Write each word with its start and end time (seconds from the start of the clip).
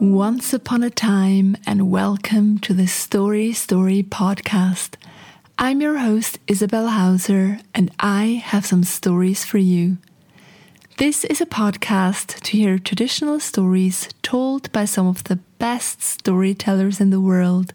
Once 0.00 0.54
upon 0.54 0.82
a 0.82 0.88
time, 0.88 1.54
and 1.66 1.90
welcome 1.90 2.58
to 2.58 2.72
the 2.72 2.86
Story 2.86 3.52
Story 3.52 4.02
podcast. 4.02 4.94
I'm 5.58 5.82
your 5.82 5.98
host, 5.98 6.38
Isabel 6.46 6.88
Hauser, 6.88 7.58
and 7.74 7.90
I 8.00 8.42
have 8.42 8.64
some 8.64 8.82
stories 8.82 9.44
for 9.44 9.58
you. 9.58 9.98
This 10.96 11.26
is 11.26 11.42
a 11.42 11.46
podcast 11.46 12.40
to 12.40 12.56
hear 12.56 12.78
traditional 12.78 13.40
stories 13.40 14.08
told 14.22 14.72
by 14.72 14.86
some 14.86 15.06
of 15.06 15.24
the 15.24 15.36
best 15.58 16.00
storytellers 16.00 16.98
in 16.98 17.10
the 17.10 17.20
world. 17.20 17.74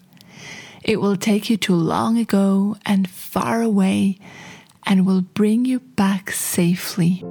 It 0.83 0.99
will 0.99 1.17
take 1.17 1.47
you 1.51 1.57
to 1.57 1.75
long 1.75 2.17
ago 2.17 2.75
and 2.87 3.07
far 3.07 3.61
away 3.61 4.17
and 4.81 5.05
will 5.05 5.21
bring 5.21 5.63
you 5.65 5.79
back 5.79 6.31
safely. 6.31 7.23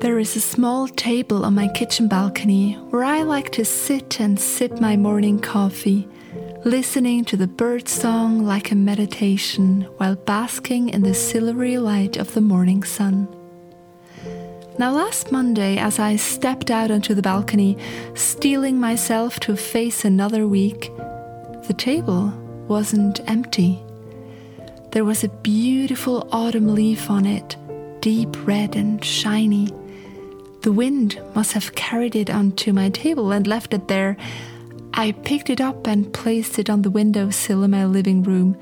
There 0.00 0.18
is 0.18 0.34
a 0.34 0.40
small 0.40 0.88
table 0.88 1.44
on 1.44 1.54
my 1.54 1.68
kitchen 1.68 2.08
balcony 2.08 2.72
where 2.88 3.04
I 3.04 3.22
like 3.22 3.50
to 3.50 3.66
sit 3.66 4.18
and 4.18 4.40
sip 4.40 4.80
my 4.80 4.96
morning 4.96 5.38
coffee, 5.38 6.08
listening 6.64 7.26
to 7.26 7.36
the 7.36 7.46
bird 7.46 7.86
song 7.86 8.42
like 8.42 8.70
a 8.70 8.74
meditation 8.74 9.82
while 9.98 10.16
basking 10.16 10.88
in 10.88 11.02
the 11.02 11.12
silvery 11.12 11.76
light 11.76 12.16
of 12.16 12.32
the 12.32 12.40
morning 12.40 12.82
sun. 12.82 13.28
Now, 14.78 14.92
last 14.92 15.32
Monday, 15.32 15.76
as 15.76 15.98
I 15.98 16.16
stepped 16.16 16.70
out 16.70 16.90
onto 16.90 17.12
the 17.12 17.20
balcony, 17.20 17.76
steeling 18.14 18.80
myself 18.80 19.38
to 19.40 19.54
face 19.54 20.06
another 20.06 20.48
week, 20.48 20.90
the 21.66 21.74
table 21.76 22.28
wasn't 22.68 23.20
empty. 23.28 23.78
There 24.92 25.04
was 25.04 25.24
a 25.24 25.28
beautiful 25.28 26.26
autumn 26.32 26.74
leaf 26.74 27.10
on 27.10 27.26
it, 27.26 27.54
deep 28.00 28.34
red 28.46 28.76
and 28.76 29.04
shiny. 29.04 29.68
The 30.62 30.72
wind 30.72 31.20
must 31.34 31.52
have 31.52 31.74
carried 31.74 32.14
it 32.14 32.28
onto 32.28 32.72
my 32.72 32.90
table 32.90 33.32
and 33.32 33.46
left 33.46 33.72
it 33.72 33.88
there. 33.88 34.16
I 34.92 35.12
picked 35.12 35.48
it 35.48 35.60
up 35.60 35.86
and 35.86 36.12
placed 36.12 36.58
it 36.58 36.68
on 36.68 36.82
the 36.82 36.90
windowsill 36.90 37.62
in 37.62 37.70
my 37.70 37.86
living 37.86 38.22
room, 38.22 38.58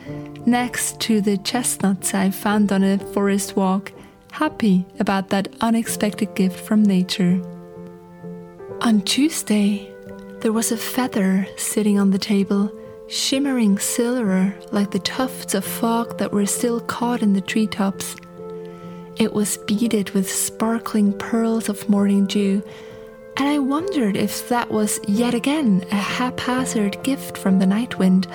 next 0.47 1.01
to 1.01 1.21
the 1.21 1.39
chestnuts 1.39 2.15
I 2.15 2.31
found 2.31 2.71
on 2.71 2.85
a 2.85 2.99
forest 2.99 3.57
walk, 3.57 3.93
happy 4.31 4.87
about 5.01 5.31
that 5.31 5.49
unexpected 5.61 6.35
gift 6.37 6.61
from 6.61 6.85
nature. 6.85 7.41
On 8.83 9.01
Tuesday, 9.01 9.93
there 10.41 10.53
was 10.53 10.71
a 10.71 10.77
feather 10.77 11.49
sitting 11.57 11.99
on 11.99 12.11
the 12.13 12.19
table, 12.19 12.71
shimmering 13.09 13.77
silver 13.79 14.55
like 14.71 14.93
the 14.93 15.01
tufts 15.01 15.55
of 15.55 15.65
fog 15.65 16.19
that 16.19 16.33
were 16.33 16.47
still 16.47 16.81
caught 16.81 17.23
in 17.23 17.33
the 17.33 17.41
treetops. 17.41 18.15
It 19.19 19.33
was 19.33 19.57
beaded 19.57 20.11
with 20.11 20.31
sparkling 20.31 21.13
pearls 21.13 21.69
of 21.69 21.89
morning 21.89 22.27
dew, 22.27 22.63
and 23.37 23.49
I 23.49 23.59
wondered 23.59 24.17
if 24.17 24.49
that 24.49 24.71
was 24.71 25.01
yet 25.09 25.35
again 25.35 25.85
a 25.91 25.97
haphazard 25.97 27.03
gift 27.03 27.37
from 27.37 27.59
the 27.59 27.67
night 27.67 27.99
wind, 27.99 28.29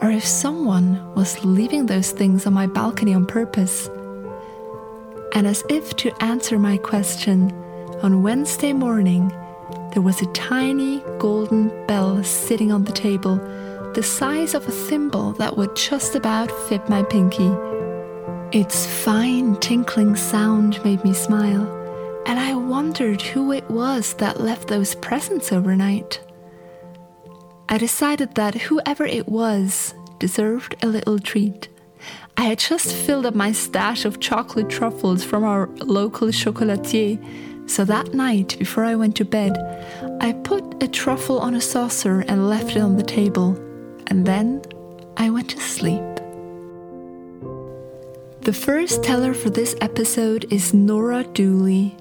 or 0.00 0.08
if 0.10 0.24
someone 0.24 1.12
was 1.16 1.44
leaving 1.44 1.86
those 1.86 2.12
things 2.12 2.46
on 2.46 2.52
my 2.52 2.68
balcony 2.68 3.14
on 3.14 3.26
purpose. 3.26 3.88
And 5.34 5.44
as 5.44 5.64
if 5.68 5.96
to 5.96 6.22
answer 6.22 6.56
my 6.56 6.76
question, 6.76 7.50
on 8.02 8.22
Wednesday 8.22 8.72
morning, 8.72 9.32
there 9.92 10.02
was 10.02 10.22
a 10.22 10.32
tiny 10.32 11.02
golden 11.18 11.86
bell 11.88 12.22
sitting 12.22 12.70
on 12.70 12.84
the 12.84 12.92
table, 12.92 13.38
the 13.94 14.04
size 14.04 14.54
of 14.54 14.68
a 14.68 14.72
thimble 14.72 15.32
that 15.32 15.56
would 15.56 15.74
just 15.74 16.14
about 16.14 16.52
fit 16.68 16.88
my 16.88 17.02
pinky. 17.02 17.50
Its 18.56 18.86
fine 18.86 19.54
tinkling 19.56 20.16
sound 20.16 20.82
made 20.82 21.04
me 21.04 21.12
smile, 21.12 21.66
and 22.24 22.38
I 22.40 22.54
wondered 22.54 23.20
who 23.20 23.52
it 23.52 23.70
was 23.70 24.14
that 24.14 24.40
left 24.40 24.68
those 24.68 24.94
presents 24.94 25.52
overnight. 25.52 26.18
I 27.68 27.76
decided 27.76 28.34
that 28.36 28.54
whoever 28.54 29.04
it 29.04 29.28
was 29.28 29.92
deserved 30.18 30.74
a 30.82 30.86
little 30.86 31.18
treat. 31.18 31.68
I 32.38 32.44
had 32.44 32.58
just 32.58 32.94
filled 32.94 33.26
up 33.26 33.34
my 33.34 33.52
stash 33.52 34.06
of 34.06 34.20
chocolate 34.20 34.70
truffles 34.70 35.22
from 35.22 35.44
our 35.44 35.66
local 35.84 36.28
chocolatier, 36.28 37.20
so 37.68 37.84
that 37.84 38.14
night 38.14 38.56
before 38.58 38.84
I 38.84 38.94
went 38.94 39.16
to 39.16 39.26
bed, 39.26 39.54
I 40.22 40.32
put 40.32 40.82
a 40.82 40.88
truffle 40.88 41.40
on 41.40 41.56
a 41.56 41.60
saucer 41.60 42.20
and 42.26 42.48
left 42.48 42.74
it 42.74 42.80
on 42.80 42.96
the 42.96 43.02
table, 43.02 43.54
and 44.06 44.24
then 44.24 44.62
I 45.18 45.28
went 45.28 45.50
to 45.50 45.60
sleep. 45.60 46.15
The 48.46 48.52
first 48.52 49.02
teller 49.02 49.34
for 49.34 49.50
this 49.50 49.74
episode 49.80 50.52
is 50.52 50.72
Nora 50.72 51.24
Dooley. 51.24 51.96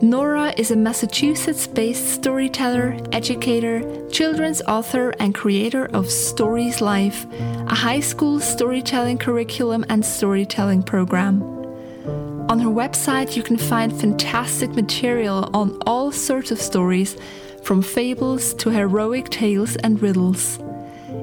Nora 0.00 0.54
is 0.56 0.70
a 0.70 0.76
Massachusetts 0.76 1.66
based 1.66 2.14
storyteller, 2.14 2.96
educator, 3.12 4.08
children's 4.08 4.62
author, 4.62 5.10
and 5.20 5.34
creator 5.34 5.90
of 5.92 6.10
Stories 6.10 6.80
Life, 6.80 7.26
a 7.68 7.74
high 7.74 8.00
school 8.00 8.40
storytelling 8.40 9.18
curriculum 9.18 9.84
and 9.90 10.02
storytelling 10.02 10.84
program. 10.84 11.42
On 12.48 12.58
her 12.58 12.70
website, 12.70 13.36
you 13.36 13.42
can 13.42 13.58
find 13.58 13.92
fantastic 13.92 14.70
material 14.70 15.50
on 15.52 15.76
all 15.84 16.10
sorts 16.12 16.50
of 16.50 16.62
stories, 16.62 17.14
from 17.62 17.82
fables 17.82 18.54
to 18.54 18.70
heroic 18.70 19.28
tales 19.28 19.76
and 19.76 20.00
riddles. 20.00 20.58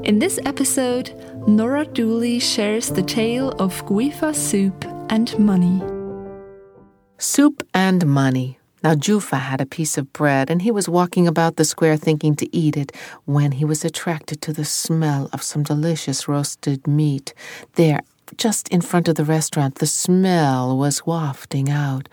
In 0.08 0.20
this 0.20 0.40
episode, 0.46 1.12
Nora 1.50 1.84
Dooley 1.84 2.40
shares 2.40 2.90
the 2.92 3.02
tale 3.02 3.50
of 3.60 3.86
Jufa 3.88 4.34
soup 4.34 4.86
and 5.10 5.38
money. 5.38 5.84
Soup 7.18 7.62
and 7.74 8.08
money. 8.08 8.58
Now 8.82 8.94
Jufa 8.96 9.38
had 9.38 9.60
a 9.60 9.66
piece 9.66 9.98
of 9.98 10.14
bread, 10.14 10.50
and 10.50 10.62
he 10.62 10.72
was 10.72 10.88
walking 10.88 11.28
about 11.28 11.58
the 11.58 11.66
square 11.66 11.98
thinking 11.98 12.38
to 12.38 12.48
eat 12.56 12.78
it 12.78 12.94
when 13.26 13.52
he 13.52 13.66
was 13.66 13.84
attracted 13.84 14.42
to 14.44 14.54
the 14.54 14.64
smell 14.64 15.30
of 15.34 15.44
some 15.44 15.64
delicious 15.64 16.26
roasted 16.26 16.88
meat. 16.88 17.34
There, 17.74 18.00
just 18.38 18.70
in 18.70 18.80
front 18.80 19.10
of 19.10 19.16
the 19.16 19.26
restaurant, 19.26 19.76
the 19.76 19.88
smell 19.88 20.78
was 20.78 21.06
wafting 21.06 21.70
out. 21.70 22.08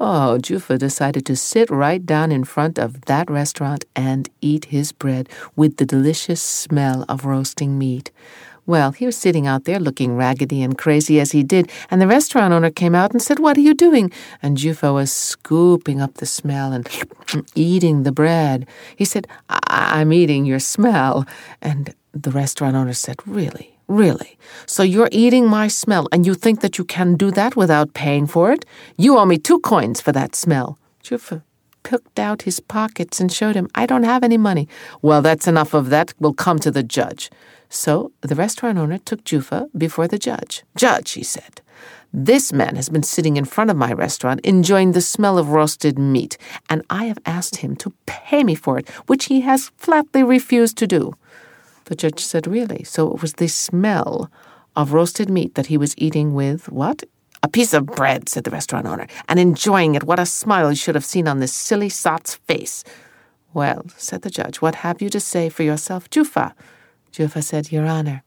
Oh, 0.00 0.38
Jufa 0.40 0.76
decided 0.78 1.24
to 1.26 1.36
sit 1.36 1.70
right 1.70 2.04
down 2.04 2.32
in 2.32 2.44
front 2.44 2.78
of 2.78 3.02
that 3.02 3.30
restaurant 3.30 3.84
and 3.94 4.28
eat 4.40 4.66
his 4.66 4.90
bread 4.90 5.28
with 5.54 5.76
the 5.76 5.86
delicious 5.86 6.42
smell 6.42 7.04
of 7.08 7.24
roasting 7.24 7.78
meat. 7.78 8.10
Well, 8.66 8.92
he 8.92 9.06
was 9.06 9.16
sitting 9.16 9.46
out 9.46 9.64
there 9.64 9.78
looking 9.78 10.16
raggedy 10.16 10.62
and 10.62 10.76
crazy 10.76 11.20
as 11.20 11.32
he 11.32 11.42
did, 11.42 11.70
and 11.90 12.00
the 12.00 12.06
restaurant 12.06 12.52
owner 12.52 12.70
came 12.70 12.94
out 12.94 13.12
and 13.12 13.20
said, 13.20 13.38
What 13.38 13.56
are 13.56 13.60
you 13.60 13.74
doing? 13.74 14.10
And 14.42 14.56
Jufa 14.56 14.92
was 14.92 15.12
scooping 15.12 16.00
up 16.00 16.14
the 16.14 16.26
smell 16.26 16.72
and 16.72 16.88
eating 17.54 18.02
the 18.02 18.12
bread. 18.12 18.66
He 18.96 19.04
said, 19.04 19.28
I- 19.48 20.00
am 20.00 20.12
eating 20.12 20.46
your 20.46 20.60
smell. 20.60 21.26
And 21.60 21.94
the 22.12 22.30
restaurant 22.30 22.74
owner 22.74 22.94
said, 22.94 23.16
Really? 23.26 23.73
Really? 23.86 24.38
So 24.66 24.82
you're 24.82 25.10
eating 25.12 25.46
my 25.46 25.68
smell, 25.68 26.08
and 26.10 26.26
you 26.26 26.34
think 26.34 26.60
that 26.60 26.78
you 26.78 26.84
can 26.84 27.16
do 27.16 27.30
that 27.32 27.56
without 27.56 27.94
paying 27.94 28.26
for 28.26 28.52
it? 28.52 28.64
You 28.96 29.18
owe 29.18 29.26
me 29.26 29.38
two 29.38 29.60
coins 29.60 30.00
for 30.00 30.12
that 30.12 30.34
smell. 30.34 30.78
Jufa 31.02 31.42
picked 31.82 32.18
out 32.18 32.42
his 32.42 32.60
pockets 32.60 33.20
and 33.20 33.30
showed 33.30 33.54
him, 33.54 33.68
I 33.74 33.86
don't 33.86 34.04
have 34.04 34.24
any 34.24 34.38
money. 34.38 34.68
Well, 35.02 35.22
that's 35.22 35.46
enough 35.46 35.74
of 35.74 35.90
that. 35.90 36.14
We'll 36.18 36.32
come 36.32 36.58
to 36.60 36.70
the 36.70 36.82
judge. 36.82 37.30
So 37.68 38.12
the 38.22 38.34
restaurant 38.34 38.78
owner 38.78 38.98
took 38.98 39.22
Jufa 39.24 39.68
before 39.76 40.08
the 40.08 40.18
judge. 40.18 40.64
Judge, 40.76 41.12
he 41.12 41.22
said, 41.22 41.60
this 42.16 42.52
man 42.52 42.76
has 42.76 42.88
been 42.88 43.02
sitting 43.02 43.36
in 43.36 43.44
front 43.44 43.70
of 43.70 43.76
my 43.76 43.92
restaurant 43.92 44.40
enjoying 44.44 44.92
the 44.92 45.00
smell 45.00 45.36
of 45.36 45.48
roasted 45.48 45.98
meat, 45.98 46.38
and 46.70 46.84
I 46.88 47.06
have 47.06 47.18
asked 47.26 47.56
him 47.56 47.74
to 47.76 47.92
pay 48.06 48.44
me 48.44 48.54
for 48.54 48.78
it, 48.78 48.88
which 49.08 49.24
he 49.24 49.40
has 49.40 49.72
flatly 49.76 50.22
refused 50.22 50.78
to 50.78 50.86
do. 50.86 51.14
The 51.84 51.94
judge 51.94 52.20
said, 52.20 52.46
Really? 52.46 52.84
So 52.84 53.12
it 53.12 53.20
was 53.20 53.34
the 53.34 53.48
smell 53.48 54.30
of 54.76 54.92
roasted 54.92 55.30
meat 55.30 55.54
that 55.54 55.66
he 55.66 55.76
was 55.76 55.96
eating 55.98 56.34
with 56.34 56.70
what? 56.70 57.04
A 57.42 57.48
piece 57.48 57.74
of 57.74 57.86
bread, 57.86 58.28
said 58.28 58.44
the 58.44 58.50
restaurant 58.50 58.86
owner, 58.86 59.06
and 59.28 59.38
enjoying 59.38 59.94
it. 59.94 60.04
What 60.04 60.18
a 60.18 60.26
smile 60.26 60.70
you 60.70 60.76
should 60.76 60.94
have 60.94 61.04
seen 61.04 61.28
on 61.28 61.40
this 61.40 61.52
silly 61.52 61.90
sot's 61.90 62.36
face. 62.36 62.84
Well, 63.52 63.84
said 63.96 64.22
the 64.22 64.30
judge, 64.30 64.62
what 64.62 64.76
have 64.76 65.02
you 65.02 65.10
to 65.10 65.20
say 65.20 65.48
for 65.48 65.62
yourself, 65.62 66.08
Jufa? 66.08 66.54
Jufa 67.12 67.42
said, 67.42 67.70
Your 67.70 67.86
Honor, 67.86 68.22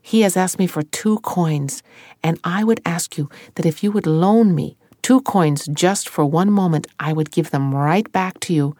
he 0.00 0.20
has 0.20 0.36
asked 0.36 0.60
me 0.60 0.68
for 0.68 0.82
two 0.82 1.18
coins, 1.18 1.82
and 2.22 2.38
I 2.44 2.62
would 2.62 2.80
ask 2.86 3.18
you 3.18 3.28
that 3.56 3.66
if 3.66 3.82
you 3.82 3.90
would 3.90 4.06
loan 4.06 4.54
me 4.54 4.76
two 5.02 5.20
coins 5.22 5.66
just 5.66 6.08
for 6.08 6.24
one 6.24 6.50
moment, 6.50 6.86
I 7.00 7.12
would 7.12 7.30
give 7.30 7.50
them 7.50 7.74
right 7.74 8.10
back 8.12 8.40
to 8.40 8.54
you 8.54 8.76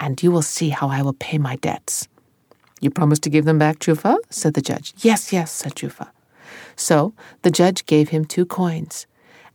and 0.00 0.22
you 0.22 0.30
will 0.30 0.42
see 0.42 0.70
how 0.70 0.88
I 0.88 1.02
will 1.02 1.12
pay 1.12 1.38
my 1.38 1.56
debts. 1.56 2.08
You 2.80 2.90
promise 2.90 3.18
to 3.20 3.30
give 3.30 3.44
them 3.44 3.58
back, 3.58 3.78
Jufa? 3.78 4.16
said 4.30 4.54
the 4.54 4.62
judge. 4.62 4.94
Yes, 4.98 5.32
yes, 5.32 5.50
said 5.50 5.74
Jufa. 5.74 6.08
So 6.76 7.14
the 7.42 7.50
judge 7.50 7.86
gave 7.86 8.10
him 8.10 8.24
two 8.24 8.46
coins, 8.46 9.06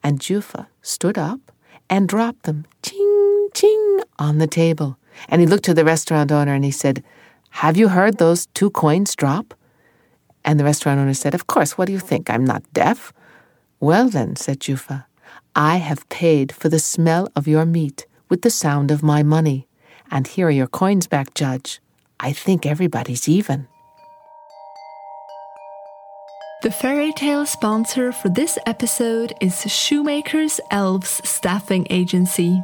and 0.04 0.20
Jufa 0.20 0.68
stood 0.82 1.18
up 1.18 1.52
and 1.90 2.10
dropped 2.10 2.44
them, 2.44 2.66
ching, 2.82 3.50
ching, 3.54 4.00
on 4.20 4.38
the 4.38 4.48
table. 4.48 4.98
And 5.30 5.42
he 5.42 5.48
looked 5.48 5.66
to 5.66 5.74
the 5.74 5.86
restaurant 5.86 6.32
owner 6.32 6.54
and 6.54 6.66
he 6.66 6.72
said, 6.72 7.04
Have 7.52 7.78
you 7.78 7.90
heard 7.90 8.18
those 8.18 8.48
two 8.48 8.70
coins 8.72 9.16
drop? 9.16 9.54
And 10.44 10.60
the 10.60 10.64
restaurant 10.64 11.00
owner 11.00 11.14
said, 11.14 11.34
Of 11.34 11.48
course, 11.48 11.78
what 11.78 11.86
do 11.86 11.94
you 11.94 12.00
think? 12.00 12.30
I'm 12.30 12.46
not 12.46 12.64
deaf. 12.74 13.14
Well, 13.80 14.10
then, 14.10 14.36
said 14.36 14.60
Jufa, 14.60 15.06
I 15.56 15.78
have 15.78 16.08
paid 16.10 16.52
for 16.52 16.70
the 16.70 16.80
smell 16.80 17.30
of 17.36 17.48
your 17.48 17.66
meat 17.66 18.06
with 18.28 18.42
the 18.42 18.50
sound 18.50 18.92
of 18.92 19.04
my 19.04 19.24
money. 19.24 19.68
And 20.10 20.28
here 20.28 20.48
are 20.48 20.52
your 20.52 20.68
coins 20.68 21.08
back, 21.08 21.34
Judge. 21.34 21.80
I 22.24 22.32
think 22.32 22.66
everybody's 22.66 23.28
even. 23.28 23.68
The 26.62 26.72
fairy 26.72 27.12
tale 27.12 27.46
sponsor 27.46 28.14
for 28.14 28.30
this 28.30 28.58
episode 28.66 29.34
is 29.42 29.70
Shoemakers 29.70 30.62
Elves 30.72 31.20
Staffing 31.26 31.86
Agency. 31.90 32.64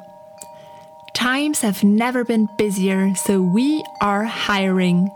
Times 1.14 1.60
have 1.60 1.84
never 1.84 2.24
been 2.24 2.48
busier, 2.58 3.14
so 3.16 3.42
we 3.42 3.84
are 4.00 4.24
hiring. 4.24 5.12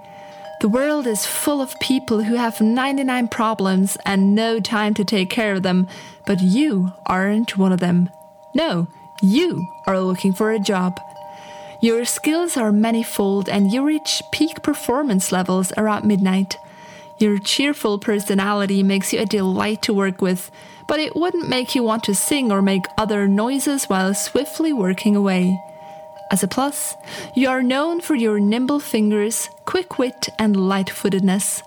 The 0.60 0.68
world 0.68 1.08
is 1.08 1.26
full 1.26 1.62
of 1.62 1.80
people 1.80 2.22
who 2.24 2.36
have 2.36 2.60
99 2.60 3.30
problems 3.30 3.98
and 4.06 4.36
no 4.36 4.60
time 4.60 4.94
to 4.96 5.06
take 5.06 5.30
care 5.30 5.54
of 5.54 5.64
them, 5.64 5.88
but 6.26 6.42
you 6.42 6.92
aren't 7.06 7.58
one 7.58 7.72
of 7.72 7.80
them. 7.80 8.10
No, 8.54 8.90
you 9.22 9.66
are 9.88 10.02
looking 10.02 10.34
for 10.34 10.52
a 10.52 10.60
job. 10.60 11.00
Your 11.84 12.06
skills 12.06 12.56
are 12.56 12.72
manifold 12.72 13.50
and 13.50 13.70
you 13.70 13.84
reach 13.84 14.24
peak 14.32 14.64
performance 14.64 15.34
levels 15.34 15.74
around 15.76 16.06
midnight. 16.06 16.56
Your 17.18 17.38
cheerful 17.38 18.00
personality 18.00 18.82
makes 18.84 19.12
you 19.12 19.20
a 19.20 19.26
delight 19.26 19.82
to 19.82 19.94
work 19.94 20.22
with, 20.22 20.50
but 20.88 21.02
it 21.02 21.14
wouldn't 21.14 21.50
make 21.50 21.76
you 21.76 21.84
want 21.84 22.06
to 22.06 22.16
sing 22.16 22.54
or 22.54 22.62
make 22.62 22.86
other 22.98 23.28
noises 23.28 23.90
while 23.90 24.14
swiftly 24.14 24.72
working 24.72 25.18
away. 25.18 25.60
As 26.32 26.42
a 26.42 26.48
plus, 26.48 26.96
you 27.36 27.50
are 27.50 27.62
known 27.62 28.00
for 28.00 28.16
your 28.16 28.40
nimble 28.40 28.80
fingers, 28.80 29.50
quick 29.66 30.00
wit, 30.00 30.30
and 30.40 30.56
light 30.56 30.90
footedness. 30.90 31.64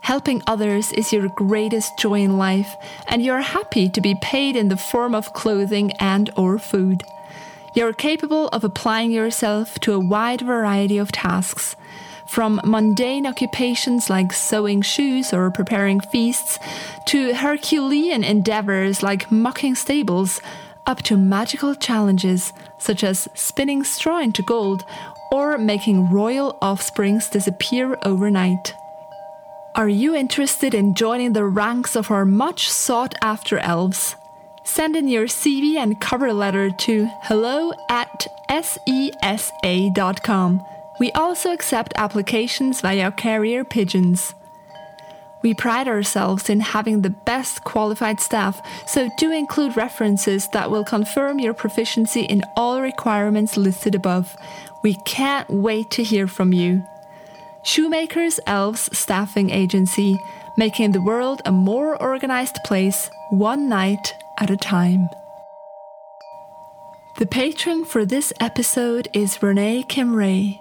Helping 0.00 0.42
others 0.46 0.90
is 0.92 1.12
your 1.12 1.28
greatest 1.36 1.98
joy 1.98 2.20
in 2.20 2.38
life, 2.38 2.74
and 3.08 3.22
you 3.22 3.32
are 3.32 3.42
happy 3.42 3.90
to 3.90 4.00
be 4.00 4.16
paid 4.22 4.56
in 4.56 4.70
the 4.70 4.78
form 4.78 5.14
of 5.14 5.34
clothing 5.34 5.92
and 6.00 6.30
or 6.34 6.58
food. 6.58 7.02
You're 7.74 7.92
capable 7.92 8.48
of 8.48 8.64
applying 8.64 9.10
yourself 9.10 9.78
to 9.80 9.92
a 9.92 10.00
wide 10.00 10.40
variety 10.40 10.98
of 10.98 11.12
tasks, 11.12 11.76
from 12.26 12.60
mundane 12.64 13.26
occupations 13.26 14.10
like 14.10 14.32
sewing 14.32 14.82
shoes 14.82 15.32
or 15.32 15.50
preparing 15.50 16.00
feasts, 16.00 16.58
to 17.06 17.34
Herculean 17.34 18.24
endeavors 18.24 19.02
like 19.02 19.30
mucking 19.30 19.74
stables, 19.74 20.40
up 20.86 21.02
to 21.02 21.16
magical 21.16 21.74
challenges 21.74 22.52
such 22.78 23.04
as 23.04 23.28
spinning 23.34 23.84
straw 23.84 24.20
into 24.20 24.42
gold 24.42 24.84
or 25.30 25.58
making 25.58 26.10
royal 26.10 26.56
offsprings 26.62 27.28
disappear 27.28 27.98
overnight. 28.02 28.74
Are 29.74 29.88
you 29.88 30.14
interested 30.14 30.74
in 30.74 30.94
joining 30.94 31.34
the 31.34 31.44
ranks 31.44 31.94
of 31.94 32.10
our 32.10 32.24
much 32.24 32.70
sought 32.70 33.14
after 33.22 33.58
elves? 33.58 34.16
Send 34.68 34.96
in 34.96 35.08
your 35.08 35.26
CV 35.26 35.76
and 35.76 35.98
cover 35.98 36.30
letter 36.30 36.70
to 36.70 37.08
hello 37.22 37.72
at 37.88 38.26
sesa.com. 38.50 39.72
We 41.00 41.10
also 41.12 41.52
accept 41.52 41.94
applications 41.96 42.82
via 42.82 43.10
carrier 43.10 43.64
pigeons. 43.64 44.34
We 45.42 45.54
pride 45.54 45.88
ourselves 45.88 46.50
in 46.50 46.60
having 46.60 47.00
the 47.00 47.08
best 47.10 47.64
qualified 47.64 48.20
staff, 48.20 48.60
so 48.86 49.08
do 49.16 49.32
include 49.32 49.74
references 49.74 50.46
that 50.52 50.70
will 50.70 50.84
confirm 50.84 51.38
your 51.38 51.54
proficiency 51.54 52.24
in 52.24 52.42
all 52.54 52.82
requirements 52.82 53.56
listed 53.56 53.94
above. 53.94 54.36
We 54.84 54.96
can't 55.06 55.48
wait 55.48 55.90
to 55.92 56.02
hear 56.02 56.26
from 56.28 56.52
you. 56.52 56.84
Shoemakers 57.62 58.38
Elves 58.46 58.90
Staffing 58.96 59.48
Agency, 59.48 60.18
making 60.58 60.92
the 60.92 61.02
world 61.02 61.40
a 61.46 61.52
more 61.52 62.00
organized 62.02 62.58
place, 62.64 63.10
one 63.30 63.70
night 63.70 64.12
at 64.38 64.50
a 64.50 64.56
time. 64.56 65.08
The 67.18 67.26
patron 67.26 67.84
for 67.84 68.06
this 68.06 68.32
episode 68.40 69.08
is 69.12 69.42
Renee 69.42 69.84
Kimray. 69.88 70.60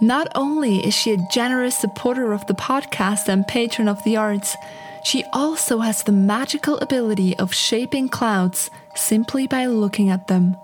Not 0.00 0.28
only 0.34 0.86
is 0.86 0.94
she 0.94 1.12
a 1.12 1.28
generous 1.32 1.78
supporter 1.78 2.32
of 2.32 2.46
the 2.46 2.54
podcast 2.54 3.26
and 3.28 3.46
patron 3.46 3.88
of 3.88 4.02
the 4.04 4.16
arts, 4.16 4.54
she 5.02 5.24
also 5.32 5.78
has 5.78 6.02
the 6.02 6.12
magical 6.12 6.78
ability 6.78 7.36
of 7.38 7.54
shaping 7.54 8.08
clouds 8.08 8.70
simply 8.94 9.46
by 9.46 9.66
looking 9.66 10.10
at 10.10 10.26
them. 10.26 10.56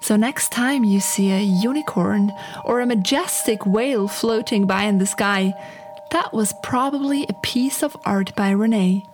So, 0.00 0.16
next 0.16 0.50
time 0.50 0.84
you 0.84 1.00
see 1.00 1.30
a 1.30 1.40
unicorn 1.40 2.32
or 2.64 2.80
a 2.80 2.86
majestic 2.86 3.64
whale 3.64 4.08
floating 4.08 4.66
by 4.66 4.82
in 4.82 4.98
the 4.98 5.06
sky, 5.06 5.54
that 6.10 6.32
was 6.34 6.52
probably 6.62 7.24
a 7.28 7.40
piece 7.42 7.82
of 7.82 7.96
art 8.04 8.34
by 8.34 8.50
Renee. 8.50 9.06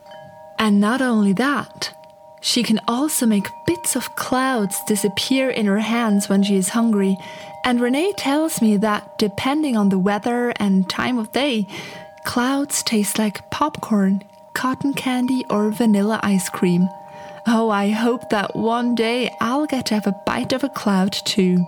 And 0.59 0.81
not 0.81 1.01
only 1.01 1.33
that, 1.35 1.95
she 2.41 2.63
can 2.63 2.81
also 2.89 3.27
make 3.27 3.49
bits 3.67 3.97
of 3.97 4.17
clouds 4.17 4.77
disappear 4.87 5.51
in 5.51 5.67
her 5.67 5.81
hands 5.81 6.29
when 6.29 6.43
she 6.43 6.57
is 6.57 6.71
hungry 6.71 7.17
and 7.63 7.81
Renee 7.81 8.13
tells 8.13 8.63
me 8.63 8.77
that 8.79 9.19
depending 9.19 9.77
on 9.77 9.91
the 9.91 9.99
weather 9.99 10.53
and 10.57 10.89
time 10.89 11.19
of 11.19 11.33
day, 11.33 11.67
clouds 12.25 12.83
taste 12.83 13.19
like 13.19 13.51
popcorn, 13.51 14.23
cotton 14.55 14.95
candy, 14.95 15.45
or 15.51 15.71
vanilla 15.71 16.21
ice 16.23 16.49
cream. 16.49 16.89
Oh, 17.47 17.69
I 17.71 17.91
hope 17.91 18.31
that 18.31 18.57
one 18.57 18.95
day 18.95 19.31
I'll 19.41 19.67
get 19.67 19.87
to 19.87 19.95
have 19.95 20.07
a 20.07 20.21
bite 20.27 20.53
of 20.53 20.65
a 20.65 20.69
cloud 20.69 21.13
too. 21.13 21.65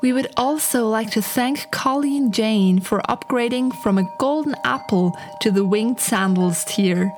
We 0.00 0.12
would 0.12 0.28
also 0.36 0.88
like 0.88 1.10
to 1.12 1.22
thank 1.22 1.70
Colleen 1.70 2.30
Jane 2.30 2.80
for 2.80 3.00
upgrading 3.08 3.74
from 3.74 3.96
a 3.96 4.10
golden 4.18 4.54
apple 4.64 5.16
to 5.40 5.50
the 5.50 5.64
winged 5.64 6.00
sandals 6.00 6.64
tier. 6.64 7.10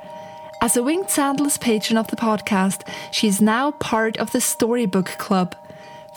As 0.67 0.77
a 0.77 0.83
winged 0.83 1.11
sandals 1.11 1.59
patron 1.59 1.97
of 1.97 2.09
the 2.09 2.17
podcast, 2.17 2.81
she 3.13 3.29
is 3.29 3.41
now 3.41 3.71
part 3.71 4.17
of 4.17 4.33
the 4.33 4.41
Storybook 4.41 5.07
Club. 5.17 5.55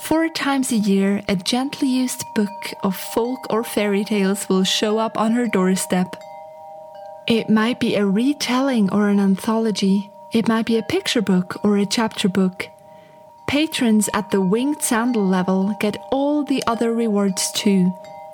Four 0.00 0.28
times 0.28 0.72
a 0.72 0.76
year, 0.76 1.22
a 1.28 1.36
gently 1.36 1.86
used 1.86 2.24
book 2.34 2.74
of 2.82 2.96
folk 2.96 3.38
or 3.48 3.62
fairy 3.62 4.02
tales 4.02 4.48
will 4.48 4.64
show 4.64 4.98
up 4.98 5.16
on 5.16 5.30
her 5.34 5.46
doorstep. 5.46 6.16
It 7.28 7.48
might 7.48 7.78
be 7.78 7.94
a 7.94 8.04
retelling 8.04 8.92
or 8.92 9.08
an 9.08 9.20
anthology. 9.20 10.10
It 10.32 10.48
might 10.48 10.66
be 10.66 10.78
a 10.78 10.82
picture 10.82 11.22
book 11.22 11.64
or 11.64 11.78
a 11.78 11.86
chapter 11.86 12.28
book. 12.28 12.66
Patrons 13.46 14.10
at 14.14 14.32
the 14.32 14.40
winged 14.40 14.82
sandal 14.82 15.28
level 15.28 15.76
get 15.78 15.96
all 16.10 16.42
the 16.42 16.64
other 16.66 16.92
rewards 16.92 17.52
too 17.52 17.92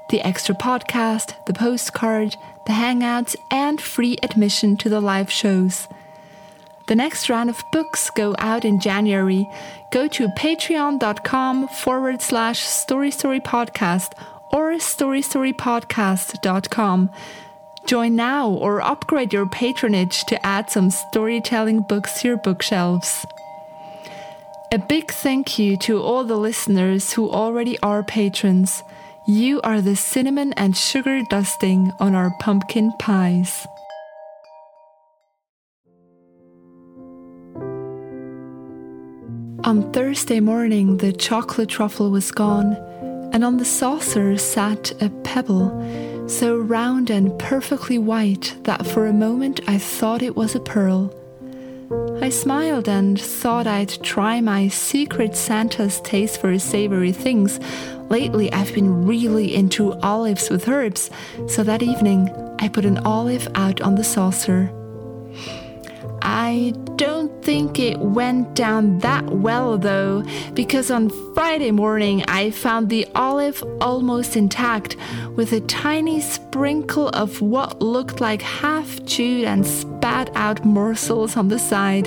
the 0.08 0.22
extra 0.22 0.54
podcast, 0.54 1.34
the 1.44 1.52
postcard, 1.52 2.36
the 2.66 2.72
hangouts, 2.72 3.36
and 3.50 3.82
free 3.82 4.16
admission 4.22 4.78
to 4.78 4.88
the 4.88 5.00
live 5.00 5.30
shows. 5.30 5.88
The 6.86 6.94
next 6.94 7.28
round 7.28 7.50
of 7.50 7.64
books 7.72 8.10
go 8.10 8.36
out 8.38 8.64
in 8.64 8.78
January. 8.78 9.50
Go 9.90 10.06
to 10.08 10.28
patreon.com 10.28 11.66
forward 11.68 12.22
slash 12.22 12.60
story 12.60 13.10
podcast 13.10 14.12
or 14.52 14.74
storystorypodcast.com. 14.74 17.10
Join 17.86 18.16
now 18.16 18.50
or 18.50 18.82
upgrade 18.82 19.32
your 19.32 19.46
patronage 19.46 20.24
to 20.24 20.46
add 20.46 20.70
some 20.70 20.90
storytelling 20.90 21.80
books 21.82 22.20
to 22.20 22.28
your 22.28 22.36
bookshelves. 22.36 23.24
A 24.72 24.78
big 24.78 25.10
thank 25.10 25.58
you 25.58 25.76
to 25.78 26.02
all 26.02 26.24
the 26.24 26.36
listeners 26.36 27.12
who 27.12 27.30
already 27.30 27.78
are 27.80 28.02
patrons. 28.02 28.82
You 29.26 29.62
are 29.62 29.80
the 29.80 29.96
cinnamon 29.96 30.52
and 30.54 30.76
sugar 30.76 31.22
dusting 31.30 31.92
on 32.00 32.14
our 32.14 32.30
pumpkin 32.40 32.92
pies. 32.98 33.66
On 39.66 39.92
Thursday 39.92 40.38
morning, 40.38 40.98
the 40.98 41.12
chocolate 41.12 41.68
truffle 41.68 42.12
was 42.12 42.30
gone, 42.30 42.74
and 43.32 43.42
on 43.42 43.56
the 43.56 43.64
saucer 43.64 44.38
sat 44.38 44.92
a 45.02 45.10
pebble, 45.24 46.28
so 46.28 46.56
round 46.56 47.10
and 47.10 47.36
perfectly 47.36 47.98
white 47.98 48.54
that 48.62 48.86
for 48.86 49.08
a 49.08 49.12
moment 49.12 49.58
I 49.66 49.78
thought 49.78 50.22
it 50.22 50.36
was 50.36 50.54
a 50.54 50.60
pearl. 50.60 51.12
I 52.22 52.28
smiled 52.28 52.88
and 52.88 53.20
thought 53.20 53.66
I'd 53.66 54.00
try 54.04 54.40
my 54.40 54.68
secret 54.68 55.34
Santa's 55.34 56.00
taste 56.02 56.40
for 56.40 56.56
savory 56.60 57.10
things. 57.10 57.58
Lately, 58.08 58.52
I've 58.52 58.72
been 58.72 59.04
really 59.04 59.52
into 59.52 59.94
olives 59.94 60.48
with 60.48 60.68
herbs, 60.68 61.10
so 61.48 61.64
that 61.64 61.82
evening 61.82 62.30
I 62.60 62.68
put 62.68 62.84
an 62.84 62.98
olive 62.98 63.48
out 63.56 63.80
on 63.80 63.96
the 63.96 64.04
saucer. 64.04 64.70
I 66.22 66.72
don't 66.96 67.44
think 67.44 67.78
it 67.78 67.98
went 67.98 68.54
down 68.54 68.98
that 69.00 69.24
well 69.26 69.76
though, 69.76 70.22
because 70.54 70.90
on 70.90 71.10
Friday 71.34 71.70
morning 71.70 72.24
I 72.28 72.50
found 72.50 72.88
the 72.88 73.06
olive 73.14 73.62
almost 73.80 74.36
intact, 74.36 74.96
with 75.34 75.52
a 75.52 75.60
tiny 75.60 76.20
sprinkle 76.20 77.08
of 77.10 77.42
what 77.42 77.82
looked 77.82 78.20
like 78.20 78.40
half 78.42 79.04
chewed 79.06 79.44
and 79.44 79.66
spat 79.66 80.30
out 80.34 80.64
morsels 80.64 81.36
on 81.36 81.48
the 81.48 81.58
side. 81.58 82.06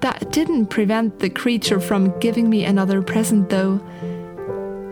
That 0.00 0.30
didn't 0.30 0.66
prevent 0.66 1.20
the 1.20 1.30
creature 1.30 1.80
from 1.80 2.18
giving 2.20 2.50
me 2.50 2.66
another 2.66 3.00
present 3.00 3.48
though. 3.48 3.80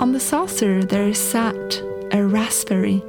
On 0.01 0.13
the 0.13 0.21
saucer 0.21 0.83
there 0.83 1.13
sat 1.13 1.83
a 2.13 2.25
raspberry, 2.25 3.03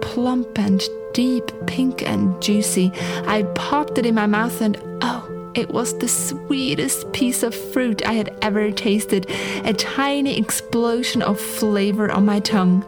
plump 0.00 0.58
and 0.58 0.82
deep 1.12 1.50
pink 1.66 2.02
and 2.02 2.40
juicy. 2.42 2.92
I 3.26 3.42
popped 3.54 3.98
it 3.98 4.06
in 4.06 4.14
my 4.14 4.26
mouth 4.26 4.60
and 4.60 4.80
oh, 5.02 5.52
it 5.54 5.70
was 5.70 5.98
the 5.98 6.08
sweetest 6.08 7.12
piece 7.12 7.42
of 7.42 7.54
fruit 7.54 8.06
I 8.06 8.12
had 8.12 8.36
ever 8.42 8.70
tasted, 8.70 9.28
a 9.64 9.72
tiny 9.72 10.38
explosion 10.38 11.22
of 11.22 11.40
flavor 11.40 12.10
on 12.10 12.24
my 12.24 12.40
tongue. 12.40 12.84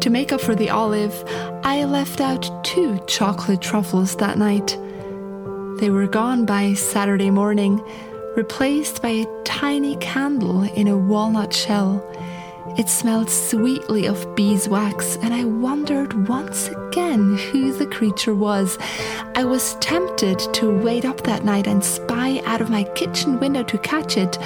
To 0.00 0.10
make 0.10 0.32
up 0.32 0.40
for 0.40 0.54
the 0.54 0.70
olive, 0.70 1.12
I 1.62 1.84
left 1.84 2.20
out 2.20 2.64
two 2.64 2.98
chocolate 3.06 3.60
truffles 3.60 4.16
that 4.16 4.38
night. 4.38 4.78
They 5.78 5.90
were 5.90 6.06
gone 6.06 6.46
by 6.46 6.72
Saturday 6.74 7.30
morning, 7.30 7.82
replaced 8.34 9.02
by 9.02 9.10
a 9.10 9.42
tiny 9.44 9.96
candle 9.96 10.62
in 10.62 10.88
a 10.88 10.96
walnut 10.96 11.52
shell. 11.52 12.06
It 12.78 12.88
smelled 12.88 13.28
sweetly 13.28 14.06
of 14.06 14.34
beeswax, 14.34 15.16
and 15.22 15.34
I 15.34 15.44
wondered 15.44 16.28
once 16.28 16.68
again 16.68 17.36
who 17.36 17.72
the 17.72 17.86
creature 17.86 18.34
was. 18.34 18.78
I 19.34 19.44
was 19.44 19.74
tempted 19.76 20.38
to 20.54 20.78
wait 20.78 21.04
up 21.04 21.22
that 21.24 21.44
night 21.44 21.66
and 21.66 21.84
spy 21.84 22.40
out 22.46 22.60
of 22.60 22.70
my 22.70 22.84
kitchen 22.94 23.38
window 23.38 23.62
to 23.64 23.78
catch 23.78 24.16
it. 24.16 24.38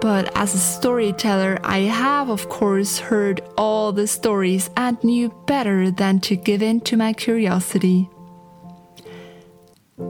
But 0.00 0.34
as 0.34 0.54
a 0.54 0.58
storyteller, 0.58 1.58
I 1.62 1.80
have, 1.80 2.30
of 2.30 2.48
course, 2.48 2.98
heard 2.98 3.42
all 3.58 3.92
the 3.92 4.06
stories 4.06 4.70
and 4.76 5.02
knew 5.04 5.28
better 5.46 5.90
than 5.90 6.20
to 6.20 6.36
give 6.36 6.62
in 6.62 6.80
to 6.82 6.96
my 6.96 7.12
curiosity. 7.12 8.08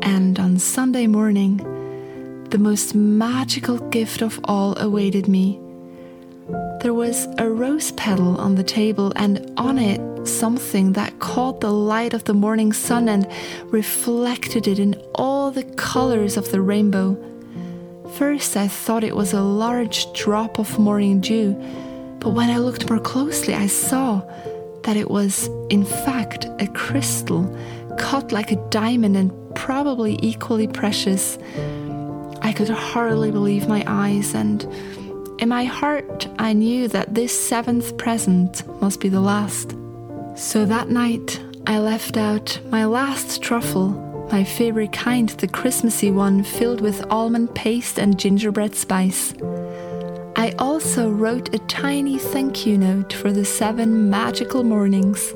And 0.03 0.39
on 0.39 0.59
Sunday 0.59 1.09
morning, 1.09 1.57
the 2.51 2.59
most 2.59 2.95
magical 2.95 3.79
gift 3.91 4.23
of 4.23 4.39
all 4.45 4.79
awaited 4.79 5.27
me. 5.27 5.61
There 6.81 6.95
was 6.95 7.29
a 7.37 7.47
rose 7.47 7.93
petal 7.93 8.41
on 8.41 8.55
the 8.55 8.65
table, 8.65 9.13
and 9.15 9.53
on 9.59 9.79
it 9.79 10.01
something 10.27 10.95
that 10.95 11.19
caught 11.19 11.61
the 11.61 11.71
light 11.71 12.15
of 12.15 12.25
the 12.25 12.33
morning 12.33 12.73
sun 12.73 13.07
and 13.07 13.27
reflected 13.67 14.67
it 14.67 14.79
in 14.79 14.95
all 15.15 15.51
the 15.51 15.65
colors 15.65 16.39
of 16.39 16.51
the 16.51 16.63
rainbow. 16.63 17.19
First, 18.15 18.57
I 18.57 18.67
thought 18.67 19.05
it 19.05 19.15
was 19.15 19.35
a 19.35 19.43
large 19.43 20.11
drop 20.15 20.59
of 20.59 20.79
morning 20.79 21.21
dew, 21.21 21.53
but 22.19 22.31
when 22.31 22.49
I 22.49 22.57
looked 22.57 22.89
more 22.89 22.99
closely, 22.99 23.53
I 23.53 23.67
saw 23.67 24.23
that 24.85 24.97
it 24.97 25.11
was, 25.11 25.49
in 25.69 25.85
fact, 25.85 26.47
a 26.61 26.67
crystal 26.69 27.45
cut 27.99 28.33
like 28.33 28.53
a 28.53 28.69
diamond 28.71 29.19
and 29.19 29.55
probably 29.55 30.19
equally 30.23 30.67
precious. 30.67 31.37
I 32.41 32.55
could 32.55 32.71
hardly 32.71 33.31
believe 33.31 33.69
my 33.69 33.85
eyes, 33.87 34.35
and 34.35 34.67
in 35.41 35.49
my 35.49 35.65
heart, 35.65 36.29
I 36.39 36.53
knew 36.53 36.87
that 36.89 37.15
this 37.15 37.33
seventh 37.49 37.97
present 37.97 38.63
must 38.83 39.01
be 39.01 39.09
the 39.09 39.23
last. 39.23 39.75
So 40.37 40.67
that 40.67 40.91
night, 40.91 41.41
I 41.67 41.79
left 41.79 42.19
out 42.19 42.61
my 42.67 42.85
last 42.85 43.43
truffle, 43.43 43.89
my 44.31 44.45
favorite 44.45 44.93
kind, 44.93 45.31
the 45.31 45.49
Christmassy 45.49 46.11
one 46.11 46.45
filled 46.45 46.83
with 46.83 47.05
almond 47.11 47.55
paste 47.55 47.99
and 47.99 48.19
gingerbread 48.19 48.75
spice. 48.77 49.33
I 50.37 50.55
also 50.59 51.11
wrote 51.11 51.55
a 51.55 51.59
tiny 51.61 52.19
thank 52.19 52.67
you 52.67 52.77
note 52.77 53.15
for 53.15 53.33
the 53.33 53.45
seven 53.45 54.11
magical 54.11 54.63
mornings. 54.63 55.33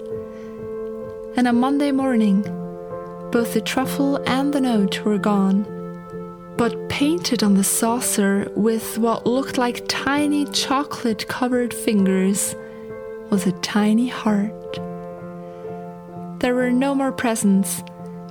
And 1.37 1.49
on 1.49 1.56
Monday 1.56 1.92
morning, 1.92 2.42
both 3.32 3.54
the 3.54 3.62
truffle 3.62 4.16
and 4.26 4.52
the 4.52 4.61
note 4.61 5.02
were 5.04 5.18
gone 5.18 5.74
but 6.56 6.88
painted 6.88 7.42
on 7.42 7.54
the 7.54 7.64
saucer 7.64 8.50
with 8.54 8.99
what 8.99 9.26
looked 9.26 9.58
like 9.58 9.84
tiny 9.88 10.44
chocolate 10.46 11.26
covered 11.26 11.75
fingers 11.75 12.54
was 13.30 13.46
a 13.46 13.52
tiny 13.61 14.08
heart. 14.08 14.52
There 16.40 16.54
were 16.54 16.70
no 16.70 16.94
more 16.94 17.12
presents, 17.12 17.82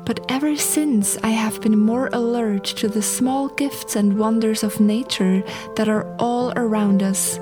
but 0.06 0.20
ever 0.30 0.56
since 0.56 1.18
I 1.24 1.30
have 1.30 1.62
been 1.62 1.78
more 1.78 2.10
alert 2.14 2.64
to 2.66 2.88
the 2.88 3.02
small 3.02 3.50
gifts 3.50 3.96
and 3.96 4.18
wonders 4.18 4.64
of 4.64 4.80
nature 4.80 5.44
that 5.76 5.90
are 5.90 6.06
all 6.18 6.54
around 6.56 7.04
us. 7.04 7.40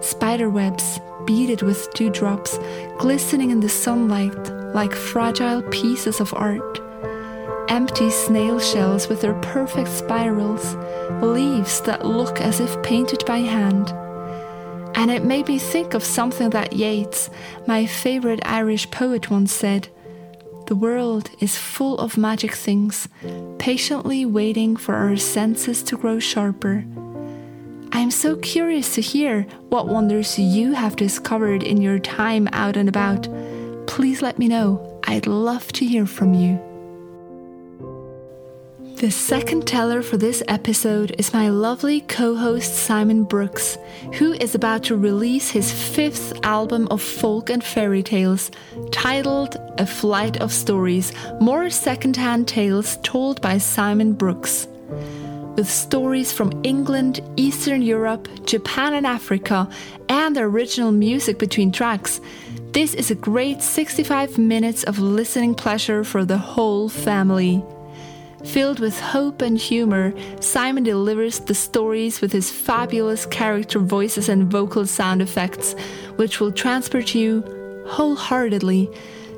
Spiderwebs 0.00 1.00
beaded 1.26 1.62
with 1.62 1.92
dewdrops, 1.94 2.58
glistening 2.98 3.50
in 3.50 3.60
the 3.60 3.68
sunlight 3.68 4.50
like 4.74 4.92
fragile 4.92 5.62
pieces 5.70 6.20
of 6.20 6.34
art 6.34 6.83
empty 7.68 8.10
snail 8.10 8.58
shells 8.58 9.08
with 9.08 9.20
their 9.20 9.34
perfect 9.40 9.88
spirals, 9.88 10.74
leaves 11.22 11.80
that 11.82 12.04
look 12.04 12.40
as 12.40 12.60
if 12.60 12.82
painted 12.82 13.24
by 13.26 13.38
hand. 13.38 13.90
And 14.96 15.10
it 15.10 15.24
made 15.24 15.48
me 15.48 15.58
think 15.58 15.94
of 15.94 16.04
something 16.04 16.50
that 16.50 16.72
Yeats, 16.72 17.30
my 17.66 17.86
favourite 17.86 18.46
Irish 18.46 18.90
poet, 18.90 19.30
once 19.30 19.52
said 19.52 19.88
The 20.66 20.76
world 20.76 21.30
is 21.40 21.58
full 21.58 21.98
of 21.98 22.16
magic 22.16 22.54
things, 22.54 23.08
patiently 23.58 24.24
waiting 24.24 24.76
for 24.76 24.94
our 24.94 25.16
senses 25.16 25.82
to 25.84 25.96
grow 25.96 26.18
sharper. 26.18 26.84
I 27.92 28.00
am 28.00 28.10
so 28.10 28.36
curious 28.36 28.94
to 28.94 29.00
hear 29.00 29.42
what 29.68 29.88
wonders 29.88 30.38
you 30.38 30.72
have 30.72 30.96
discovered 30.96 31.62
in 31.62 31.80
your 31.80 31.98
time 31.98 32.48
out 32.52 32.76
and 32.76 32.88
about. 32.88 33.28
Please 33.86 34.20
let 34.20 34.38
me 34.38 34.48
know. 34.48 35.00
I'd 35.04 35.26
love 35.26 35.72
to 35.74 35.86
hear 35.86 36.06
from 36.06 36.34
you. 36.34 36.73
The 39.04 39.10
second 39.10 39.66
teller 39.66 40.00
for 40.00 40.16
this 40.16 40.42
episode 40.48 41.14
is 41.18 41.34
my 41.34 41.50
lovely 41.50 42.00
co 42.00 42.34
host 42.34 42.72
Simon 42.72 43.24
Brooks, 43.24 43.76
who 44.14 44.32
is 44.32 44.54
about 44.54 44.84
to 44.84 44.96
release 44.96 45.50
his 45.50 45.70
fifth 45.70 46.32
album 46.42 46.88
of 46.90 47.02
folk 47.02 47.50
and 47.50 47.62
fairy 47.62 48.02
tales, 48.02 48.50
titled 48.92 49.56
A 49.76 49.84
Flight 49.84 50.38
of 50.38 50.50
Stories 50.50 51.12
More 51.38 51.68
Secondhand 51.68 52.48
Tales 52.48 52.96
Told 53.02 53.42
by 53.42 53.58
Simon 53.58 54.14
Brooks. 54.14 54.66
With 55.54 55.68
stories 55.68 56.32
from 56.32 56.58
England, 56.64 57.20
Eastern 57.36 57.82
Europe, 57.82 58.26
Japan, 58.46 58.94
and 58.94 59.06
Africa, 59.06 59.68
and 60.08 60.38
original 60.38 60.92
music 60.92 61.38
between 61.38 61.72
tracks, 61.72 62.22
this 62.72 62.94
is 62.94 63.10
a 63.10 63.14
great 63.14 63.60
65 63.60 64.38
minutes 64.38 64.82
of 64.84 64.98
listening 64.98 65.54
pleasure 65.54 66.04
for 66.04 66.24
the 66.24 66.38
whole 66.38 66.88
family. 66.88 67.62
Filled 68.46 68.78
with 68.78 69.00
hope 69.00 69.40
and 69.42 69.58
humor, 69.58 70.12
Simon 70.40 70.84
delivers 70.84 71.40
the 71.40 71.54
stories 71.54 72.20
with 72.20 72.32
his 72.32 72.50
fabulous 72.50 73.26
character 73.26 73.78
voices 73.78 74.28
and 74.28 74.50
vocal 74.50 74.86
sound 74.86 75.22
effects, 75.22 75.74
which 76.16 76.40
will 76.40 76.52
transport 76.52 77.14
you 77.14 77.42
wholeheartedly 77.88 78.90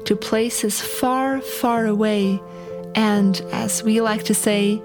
to 0.05 0.17
places 0.17 0.81
far, 0.81 1.41
far 1.41 1.87
away, 1.87 2.41
and, 2.95 3.41
as 3.53 3.83
we 3.83 4.01
like 4.01 4.25
to 4.25 4.35
say, 4.35 4.83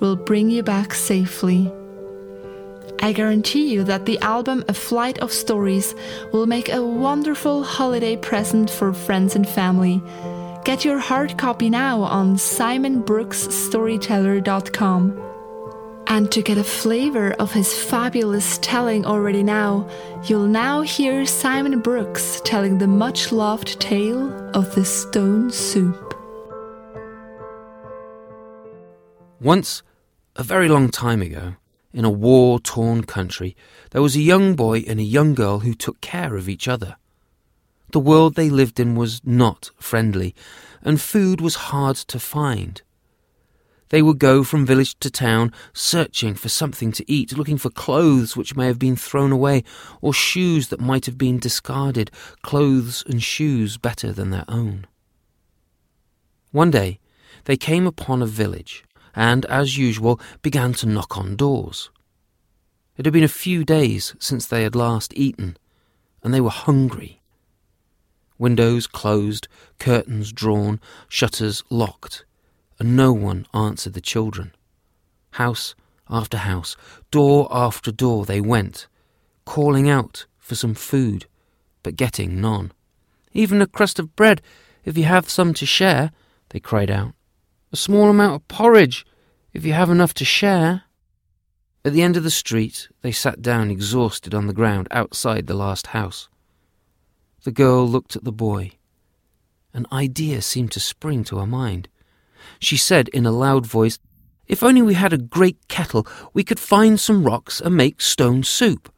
will 0.00 0.16
bring 0.16 0.50
you 0.50 0.62
back 0.62 0.94
safely. 0.94 1.70
I 3.02 3.12
guarantee 3.12 3.72
you 3.72 3.84
that 3.84 4.06
the 4.06 4.18
album 4.20 4.64
A 4.68 4.74
Flight 4.74 5.18
of 5.18 5.32
Stories 5.32 5.94
will 6.32 6.46
make 6.46 6.68
a 6.68 6.84
wonderful 6.84 7.62
holiday 7.62 8.16
present 8.16 8.70
for 8.70 8.92
friends 8.92 9.36
and 9.36 9.46
family 9.46 10.02
Get 10.66 10.84
your 10.84 10.98
hard 10.98 11.38
copy 11.38 11.70
now 11.70 12.02
on 12.02 12.34
simonbrooksstoryteller.com. 12.34 15.22
And 16.08 16.32
to 16.32 16.42
get 16.42 16.58
a 16.58 16.64
flavor 16.64 17.34
of 17.34 17.52
his 17.52 17.72
fabulous 17.72 18.58
telling 18.58 19.06
already 19.06 19.44
now, 19.44 19.88
you'll 20.24 20.48
now 20.48 20.80
hear 20.80 21.24
Simon 21.24 21.78
Brooks 21.78 22.42
telling 22.44 22.78
the 22.78 22.88
much 22.88 23.30
loved 23.30 23.80
tale 23.80 24.28
of 24.56 24.74
the 24.74 24.84
stone 24.84 25.52
soup. 25.52 26.18
Once, 29.40 29.84
a 30.34 30.42
very 30.42 30.68
long 30.68 30.88
time 30.88 31.22
ago, 31.22 31.54
in 31.92 32.04
a 32.04 32.10
war 32.10 32.58
torn 32.58 33.04
country, 33.04 33.54
there 33.92 34.02
was 34.02 34.16
a 34.16 34.20
young 34.20 34.56
boy 34.56 34.82
and 34.88 34.98
a 34.98 35.04
young 35.04 35.32
girl 35.32 35.60
who 35.60 35.74
took 35.74 36.00
care 36.00 36.34
of 36.34 36.48
each 36.48 36.66
other. 36.66 36.96
The 37.90 38.00
world 38.00 38.34
they 38.34 38.50
lived 38.50 38.80
in 38.80 38.94
was 38.94 39.20
not 39.24 39.70
friendly, 39.78 40.34
and 40.82 41.00
food 41.00 41.40
was 41.40 41.54
hard 41.70 41.96
to 41.96 42.18
find. 42.18 42.82
They 43.90 44.02
would 44.02 44.18
go 44.18 44.42
from 44.42 44.66
village 44.66 44.98
to 44.98 45.10
town, 45.10 45.52
searching 45.72 46.34
for 46.34 46.48
something 46.48 46.90
to 46.92 47.10
eat, 47.10 47.36
looking 47.36 47.58
for 47.58 47.70
clothes 47.70 48.36
which 48.36 48.56
may 48.56 48.66
have 48.66 48.80
been 48.80 48.96
thrown 48.96 49.30
away, 49.30 49.62
or 50.00 50.12
shoes 50.12 50.68
that 50.68 50.80
might 50.80 51.06
have 51.06 51.16
been 51.16 51.38
discarded, 51.38 52.10
clothes 52.42 53.04
and 53.06 53.22
shoes 53.22 53.76
better 53.76 54.12
than 54.12 54.30
their 54.30 54.44
own. 54.48 54.86
One 56.50 56.72
day, 56.72 56.98
they 57.44 57.56
came 57.56 57.86
upon 57.86 58.22
a 58.22 58.26
village, 58.26 58.84
and, 59.14 59.46
as 59.46 59.78
usual, 59.78 60.20
began 60.42 60.72
to 60.74 60.86
knock 60.86 61.16
on 61.16 61.36
doors. 61.36 61.90
It 62.96 63.04
had 63.04 63.12
been 63.12 63.22
a 63.22 63.28
few 63.28 63.64
days 63.64 64.14
since 64.18 64.46
they 64.46 64.64
had 64.64 64.74
last 64.74 65.12
eaten, 65.16 65.56
and 66.24 66.34
they 66.34 66.40
were 66.40 66.50
hungry. 66.50 67.22
Windows 68.38 68.86
closed, 68.86 69.48
curtains 69.78 70.32
drawn, 70.32 70.80
shutters 71.08 71.62
locked, 71.70 72.24
and 72.78 72.96
no 72.96 73.12
one 73.12 73.46
answered 73.54 73.94
the 73.94 74.00
children. 74.00 74.52
House 75.32 75.74
after 76.08 76.38
house, 76.38 76.76
door 77.10 77.48
after 77.50 77.90
door 77.90 78.24
they 78.24 78.40
went, 78.40 78.86
calling 79.44 79.88
out 79.88 80.26
for 80.38 80.54
some 80.54 80.74
food, 80.74 81.26
but 81.82 81.96
getting 81.96 82.40
none. 82.40 82.72
Even 83.32 83.60
a 83.60 83.66
crust 83.66 83.98
of 83.98 84.14
bread, 84.16 84.40
if 84.84 84.96
you 84.96 85.04
have 85.04 85.28
some 85.28 85.52
to 85.54 85.66
share, 85.66 86.12
they 86.50 86.60
cried 86.60 86.90
out. 86.90 87.12
A 87.72 87.76
small 87.76 88.08
amount 88.08 88.36
of 88.36 88.48
porridge, 88.48 89.04
if 89.52 89.64
you 89.64 89.72
have 89.72 89.90
enough 89.90 90.14
to 90.14 90.24
share. 90.24 90.82
At 91.84 91.92
the 91.92 92.02
end 92.02 92.16
of 92.16 92.22
the 92.22 92.30
street, 92.30 92.88
they 93.02 93.12
sat 93.12 93.42
down 93.42 93.70
exhausted 93.70 94.34
on 94.34 94.46
the 94.46 94.52
ground 94.52 94.86
outside 94.90 95.46
the 95.46 95.54
last 95.54 95.88
house. 95.88 96.28
The 97.46 97.52
girl 97.52 97.88
looked 97.88 98.16
at 98.16 98.24
the 98.24 98.32
boy. 98.32 98.72
An 99.72 99.86
idea 99.92 100.42
seemed 100.42 100.72
to 100.72 100.80
spring 100.80 101.22
to 101.22 101.38
her 101.38 101.46
mind. 101.46 101.88
She 102.58 102.76
said 102.76 103.06
in 103.10 103.24
a 103.24 103.30
loud 103.30 103.66
voice, 103.66 104.00
If 104.48 104.64
only 104.64 104.82
we 104.82 104.94
had 104.94 105.12
a 105.12 105.28
great 105.36 105.68
kettle, 105.68 106.08
we 106.34 106.42
could 106.42 106.58
find 106.58 106.98
some 106.98 107.22
rocks 107.22 107.60
and 107.60 107.76
make 107.76 108.00
stone 108.00 108.42
soup. 108.42 108.92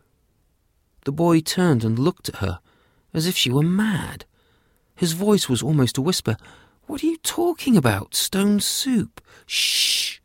The 1.04 1.12
boy 1.12 1.40
turned 1.40 1.84
and 1.84 1.98
looked 1.98 2.30
at 2.30 2.36
her 2.36 2.60
as 3.12 3.26
if 3.26 3.36
she 3.36 3.50
were 3.50 3.62
mad. 3.62 4.24
His 4.96 5.12
voice 5.12 5.46
was 5.50 5.62
almost 5.62 5.98
a 5.98 6.02
whisper. 6.02 6.38
What 6.86 7.04
are 7.04 7.06
you 7.06 7.18
talking 7.18 7.76
about? 7.76 8.14
Stone 8.14 8.60
soup? 8.60 9.20
Shh! 9.44 10.20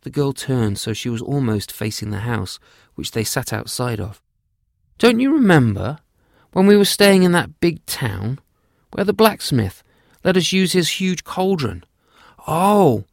The 0.00 0.10
girl 0.10 0.32
turned 0.32 0.80
so 0.80 0.92
she 0.92 1.08
was 1.08 1.22
almost 1.22 1.70
facing 1.70 2.10
the 2.10 2.26
house, 2.26 2.58
which 2.96 3.12
they 3.12 3.22
sat 3.22 3.52
outside 3.52 4.00
of. 4.00 4.20
Don't 4.98 5.20
you 5.20 5.32
remember 5.32 6.00
when 6.56 6.66
we 6.66 6.74
were 6.74 6.86
staying 6.86 7.22
in 7.22 7.32
that 7.32 7.60
big 7.60 7.84
town 7.84 8.38
where 8.92 9.04
the 9.04 9.12
blacksmith 9.12 9.82
let 10.24 10.38
us 10.38 10.54
use 10.54 10.72
his 10.72 10.88
huge 10.88 11.22
cauldron? 11.22 11.84
Oh, 12.48 13.04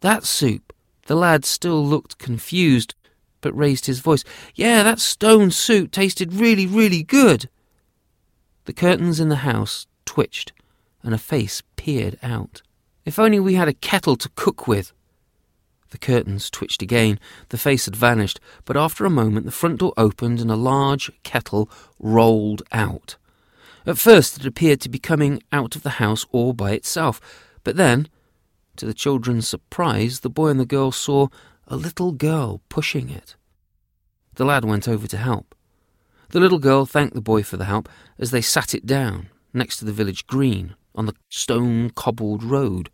that 0.00 0.24
soup. 0.24 0.74
The 1.06 1.14
lad 1.14 1.46
still 1.46 1.82
looked 1.82 2.18
confused, 2.18 2.94
but 3.40 3.56
raised 3.56 3.86
his 3.86 4.00
voice. 4.00 4.22
Yeah, 4.54 4.82
that 4.82 5.00
stone 5.00 5.50
soup 5.50 5.92
tasted 5.92 6.34
really, 6.34 6.66
really 6.66 7.02
good. 7.02 7.48
The 8.66 8.74
curtains 8.74 9.18
in 9.18 9.30
the 9.30 9.36
house 9.36 9.86
twitched, 10.04 10.52
and 11.02 11.14
a 11.14 11.18
face 11.18 11.62
peered 11.76 12.18
out. 12.22 12.60
If 13.06 13.18
only 13.18 13.40
we 13.40 13.54
had 13.54 13.68
a 13.68 13.72
kettle 13.72 14.16
to 14.16 14.28
cook 14.34 14.68
with. 14.68 14.92
The 15.90 15.98
curtains 15.98 16.50
twitched 16.50 16.82
again. 16.82 17.18
The 17.48 17.58
face 17.58 17.84
had 17.84 17.96
vanished, 17.96 18.40
but 18.64 18.76
after 18.76 19.04
a 19.04 19.10
moment 19.10 19.46
the 19.46 19.52
front 19.52 19.80
door 19.80 19.92
opened 19.96 20.40
and 20.40 20.50
a 20.50 20.56
large 20.56 21.10
kettle 21.22 21.70
rolled 21.98 22.62
out. 22.72 23.16
At 23.86 23.98
first 23.98 24.38
it 24.38 24.46
appeared 24.46 24.80
to 24.82 24.88
be 24.88 24.98
coming 24.98 25.42
out 25.52 25.74
of 25.74 25.82
the 25.82 25.90
house 26.00 26.26
all 26.32 26.52
by 26.52 26.72
itself, 26.72 27.20
but 27.64 27.76
then, 27.76 28.08
to 28.76 28.86
the 28.86 28.94
children's 28.94 29.48
surprise, 29.48 30.20
the 30.20 30.30
boy 30.30 30.48
and 30.48 30.60
the 30.60 30.66
girl 30.66 30.92
saw 30.92 31.28
a 31.66 31.76
little 31.76 32.12
girl 32.12 32.60
pushing 32.68 33.10
it. 33.10 33.36
The 34.34 34.44
lad 34.44 34.64
went 34.64 34.88
over 34.88 35.06
to 35.06 35.16
help. 35.16 35.54
The 36.30 36.40
little 36.40 36.58
girl 36.58 36.86
thanked 36.86 37.14
the 37.14 37.20
boy 37.20 37.42
for 37.42 37.56
the 37.56 37.64
help 37.64 37.88
as 38.18 38.30
they 38.30 38.40
sat 38.40 38.74
it 38.74 38.86
down 38.86 39.28
next 39.52 39.78
to 39.78 39.84
the 39.84 39.92
village 39.92 40.26
green 40.26 40.76
on 40.94 41.06
the 41.06 41.14
stone 41.28 41.90
cobbled 41.90 42.42
road. 42.42 42.90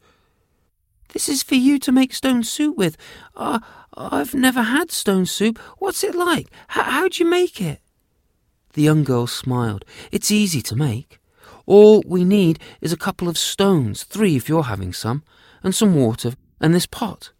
This 1.13 1.29
is 1.29 1.43
for 1.43 1.55
you 1.55 1.79
to 1.79 1.93
make 1.93 2.13
stone 2.13 2.43
soup 2.43 2.77
with. 2.77 2.97
Uh, 3.35 3.61
I've 3.95 4.35
never 4.35 4.63
had 4.63 4.91
stone 4.91 5.27
soup. 5.27 5.59
What's 5.79 6.05
it 6.05 6.15
like? 6.15 6.47
H- 6.71 6.85
how'd 6.85 7.19
you 7.19 7.27
make 7.27 7.61
it? 7.61 7.81
The 8.75 8.83
young 8.83 9.05
girl 9.05 9.27
smiled. 9.27 9.85
It's 10.13 10.31
easy 10.31 10.61
to 10.63 10.77
make. 10.77 11.19
All 11.65 12.03
we 12.07 12.25
need 12.25 12.59
is 12.81 12.93
a 12.93 12.97
couple 12.97 13.29
of 13.29 13.39
stones, 13.39 14.05
three 14.05 14.37
if 14.37 14.49
you're 14.49 14.65
having 14.65 14.93
some, 14.93 15.25
and 15.63 15.75
some 15.75 15.95
water, 15.95 16.35
and 16.61 16.75
this 16.75 16.87
pot. 16.87 17.33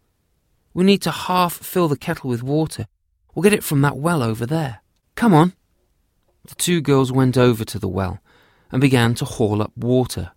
We 0.73 0.83
need 0.83 1.01
to 1.03 1.11
half 1.11 1.53
fill 1.53 1.87
the 1.87 1.97
kettle 1.97 2.29
with 2.29 2.43
water. 2.43 2.87
We'll 3.33 3.43
get 3.43 3.53
it 3.53 3.63
from 3.63 3.81
that 3.81 3.97
well 3.97 4.23
over 4.23 4.45
there. 4.45 4.81
Come 5.15 5.33
on. 5.33 5.53
The 6.47 6.55
two 6.55 6.81
girls 6.81 7.11
went 7.11 7.37
over 7.37 7.63
to 7.65 7.79
the 7.79 7.87
well 7.87 8.19
and 8.71 8.81
began 8.81 9.15
to 9.15 9.25
haul 9.25 9.61
up 9.61 9.75
water. 9.77 10.31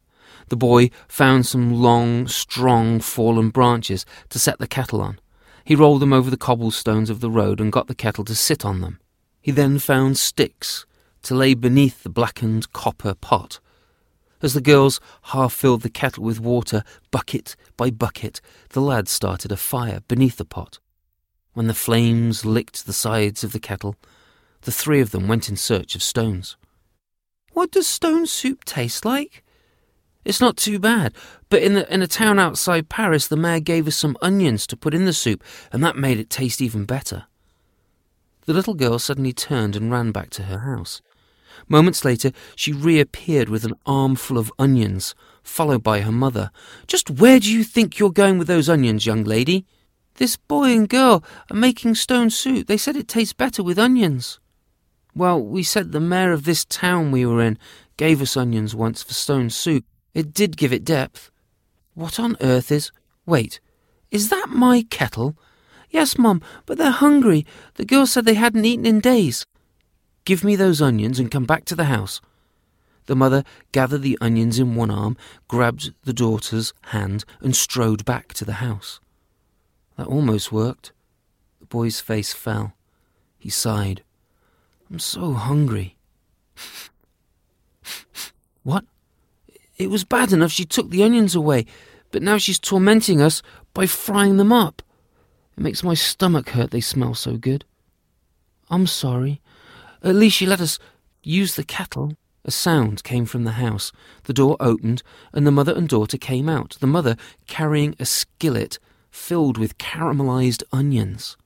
The 0.50 0.56
boy 0.56 0.90
found 1.06 1.46
some 1.46 1.72
long, 1.72 2.26
strong, 2.26 2.98
fallen 2.98 3.50
branches 3.50 4.04
to 4.30 4.38
set 4.38 4.58
the 4.58 4.66
kettle 4.66 5.00
on. 5.00 5.20
He 5.64 5.76
rolled 5.76 6.02
them 6.02 6.12
over 6.12 6.28
the 6.28 6.36
cobblestones 6.36 7.08
of 7.08 7.20
the 7.20 7.30
road 7.30 7.60
and 7.60 7.72
got 7.72 7.86
the 7.86 7.94
kettle 7.94 8.24
to 8.24 8.34
sit 8.34 8.64
on 8.64 8.80
them. 8.80 8.98
He 9.40 9.52
then 9.52 9.78
found 9.78 10.18
sticks 10.18 10.84
to 11.22 11.36
lay 11.36 11.54
beneath 11.54 12.02
the 12.02 12.10
blackened 12.10 12.72
copper 12.72 13.14
pot. 13.14 13.60
As 14.42 14.54
the 14.54 14.60
girls 14.60 15.00
half 15.22 15.52
filled 15.52 15.82
the 15.82 15.90
kettle 15.90 16.24
with 16.24 16.40
water, 16.40 16.82
bucket 17.12 17.54
by 17.76 17.90
bucket, 17.90 18.40
the 18.70 18.80
lad 18.80 19.06
started 19.06 19.52
a 19.52 19.56
fire 19.56 20.00
beneath 20.08 20.36
the 20.36 20.44
pot. 20.44 20.80
When 21.52 21.68
the 21.68 21.74
flames 21.74 22.44
licked 22.44 22.86
the 22.86 22.92
sides 22.92 23.44
of 23.44 23.52
the 23.52 23.60
kettle, 23.60 23.94
the 24.62 24.72
three 24.72 25.00
of 25.00 25.12
them 25.12 25.28
went 25.28 25.48
in 25.48 25.56
search 25.56 25.94
of 25.94 26.02
stones. 26.02 26.56
What 27.52 27.70
does 27.70 27.86
stone 27.86 28.26
soup 28.26 28.64
taste 28.64 29.04
like? 29.04 29.44
It's 30.24 30.40
not 30.40 30.56
too 30.56 30.78
bad, 30.78 31.14
but 31.48 31.62
in, 31.62 31.74
the, 31.74 31.92
in 31.92 32.02
a 32.02 32.06
town 32.06 32.38
outside 32.38 32.88
Paris, 32.88 33.26
the 33.26 33.36
mayor 33.36 33.60
gave 33.60 33.86
us 33.86 33.96
some 33.96 34.18
onions 34.20 34.66
to 34.66 34.76
put 34.76 34.94
in 34.94 35.06
the 35.06 35.12
soup, 35.12 35.42
and 35.72 35.82
that 35.82 35.96
made 35.96 36.18
it 36.18 36.28
taste 36.28 36.60
even 36.60 36.84
better. 36.84 37.24
The 38.44 38.52
little 38.52 38.74
girl 38.74 38.98
suddenly 38.98 39.32
turned 39.32 39.76
and 39.76 39.90
ran 39.90 40.12
back 40.12 40.30
to 40.30 40.44
her 40.44 40.58
house. 40.58 41.00
Moments 41.68 42.04
later, 42.04 42.32
she 42.54 42.72
reappeared 42.72 43.48
with 43.48 43.64
an 43.64 43.74
armful 43.86 44.38
of 44.38 44.52
onions, 44.58 45.14
followed 45.42 45.82
by 45.82 46.00
her 46.00 46.12
mother. 46.12 46.50
Just 46.86 47.10
where 47.10 47.40
do 47.40 47.50
you 47.52 47.64
think 47.64 47.98
you're 47.98 48.10
going 48.10 48.38
with 48.38 48.48
those 48.48 48.68
onions, 48.68 49.06
young 49.06 49.24
lady? 49.24 49.66
This 50.16 50.36
boy 50.36 50.76
and 50.76 50.88
girl 50.88 51.24
are 51.50 51.56
making 51.56 51.94
stone 51.94 52.28
soup. 52.28 52.66
They 52.66 52.76
said 52.76 52.96
it 52.96 53.08
tastes 53.08 53.32
better 53.32 53.62
with 53.62 53.78
onions. 53.78 54.38
Well, 55.14 55.40
we 55.40 55.62
said 55.62 55.92
the 55.92 56.00
mayor 56.00 56.32
of 56.32 56.44
this 56.44 56.64
town 56.64 57.10
we 57.10 57.24
were 57.24 57.40
in 57.40 57.58
gave 57.96 58.22
us 58.22 58.36
onions 58.36 58.74
once 58.74 59.02
for 59.02 59.14
stone 59.14 59.50
soup. 59.50 59.84
It 60.14 60.34
did 60.34 60.56
give 60.56 60.72
it 60.72 60.84
depth. 60.84 61.30
What 61.94 62.18
on 62.18 62.36
earth 62.40 62.72
is. 62.72 62.90
Wait, 63.26 63.60
is 64.10 64.28
that 64.28 64.48
my 64.48 64.84
kettle? 64.90 65.36
Yes, 65.90 66.18
Mum, 66.18 66.42
but 66.66 66.78
they're 66.78 66.90
hungry. 66.90 67.46
The 67.74 67.84
girl 67.84 68.06
said 68.06 68.24
they 68.24 68.34
hadn't 68.34 68.64
eaten 68.64 68.86
in 68.86 69.00
days. 69.00 69.46
Give 70.24 70.44
me 70.44 70.56
those 70.56 70.82
onions 70.82 71.18
and 71.18 71.30
come 71.30 71.44
back 71.44 71.64
to 71.66 71.74
the 71.74 71.84
house. 71.84 72.20
The 73.06 73.16
mother 73.16 73.44
gathered 73.72 74.02
the 74.02 74.18
onions 74.20 74.58
in 74.58 74.76
one 74.76 74.90
arm, 74.90 75.16
grabbed 75.48 75.92
the 76.04 76.12
daughter's 76.12 76.72
hand, 76.82 77.24
and 77.40 77.56
strode 77.56 78.04
back 78.04 78.32
to 78.34 78.44
the 78.44 78.54
house. 78.54 79.00
That 79.96 80.06
almost 80.06 80.52
worked. 80.52 80.92
The 81.58 81.66
boy's 81.66 82.00
face 82.00 82.32
fell. 82.32 82.74
He 83.38 83.50
sighed. 83.50 84.02
I'm 84.88 84.98
so 84.98 85.32
hungry. 85.32 85.96
what? 88.62 88.84
It 89.80 89.88
was 89.88 90.04
bad 90.04 90.30
enough 90.30 90.52
she 90.52 90.66
took 90.66 90.90
the 90.90 91.02
onions 91.02 91.34
away, 91.34 91.64
but 92.10 92.22
now 92.22 92.36
she's 92.36 92.58
tormenting 92.58 93.22
us 93.22 93.40
by 93.72 93.86
frying 93.86 94.36
them 94.36 94.52
up. 94.52 94.82
It 95.56 95.62
makes 95.62 95.82
my 95.82 95.94
stomach 95.94 96.50
hurt, 96.50 96.70
they 96.70 96.82
smell 96.82 97.14
so 97.14 97.38
good. 97.38 97.64
I'm 98.68 98.86
sorry. 98.86 99.40
At 100.02 100.16
least 100.16 100.36
she 100.36 100.44
let 100.44 100.60
us 100.60 100.78
use 101.22 101.54
the 101.54 101.64
kettle. 101.64 102.12
A 102.44 102.50
sound 102.50 103.04
came 103.04 103.24
from 103.24 103.44
the 103.44 103.52
house. 103.52 103.90
The 104.24 104.34
door 104.34 104.58
opened, 104.60 105.02
and 105.32 105.46
the 105.46 105.50
mother 105.50 105.72
and 105.74 105.88
daughter 105.88 106.18
came 106.18 106.46
out, 106.46 106.76
the 106.80 106.86
mother 106.86 107.16
carrying 107.46 107.94
a 107.98 108.04
skillet 108.04 108.78
filled 109.10 109.56
with 109.56 109.78
caramelized 109.78 110.62
onions. 110.74 111.38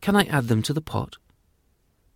Can 0.00 0.16
I 0.16 0.24
add 0.24 0.48
them 0.48 0.62
to 0.62 0.72
the 0.72 0.80
pot? 0.80 1.16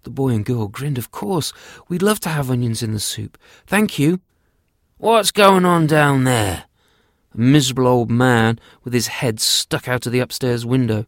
The 0.03 0.11
boy 0.11 0.31
and 0.31 0.45
girl 0.45 0.67
grinned. 0.67 0.99
Of 0.99 1.13
course, 1.13 1.53
we'd 1.89 2.03
love 2.03 2.19
to 2.21 2.31
have 2.31 2.51
onions 2.51 2.83
in 2.83 2.95
the 2.95 2.99
soup. 2.99 3.39
Thank 3.65 3.97
you. 3.97 4.19
What's 5.03 5.33
going 5.33 5.65
on 5.65 5.89
down 5.89 6.23
there? 6.23 6.67
A 7.35 7.37
miserable 7.37 7.89
old 7.89 8.09
man 8.09 8.61
with 8.85 8.95
his 8.95 9.09
head 9.09 9.41
stuck 9.41 9.89
out 9.89 10.07
of 10.07 10.13
the 10.13 10.21
upstairs 10.21 10.65
window. 10.65 11.07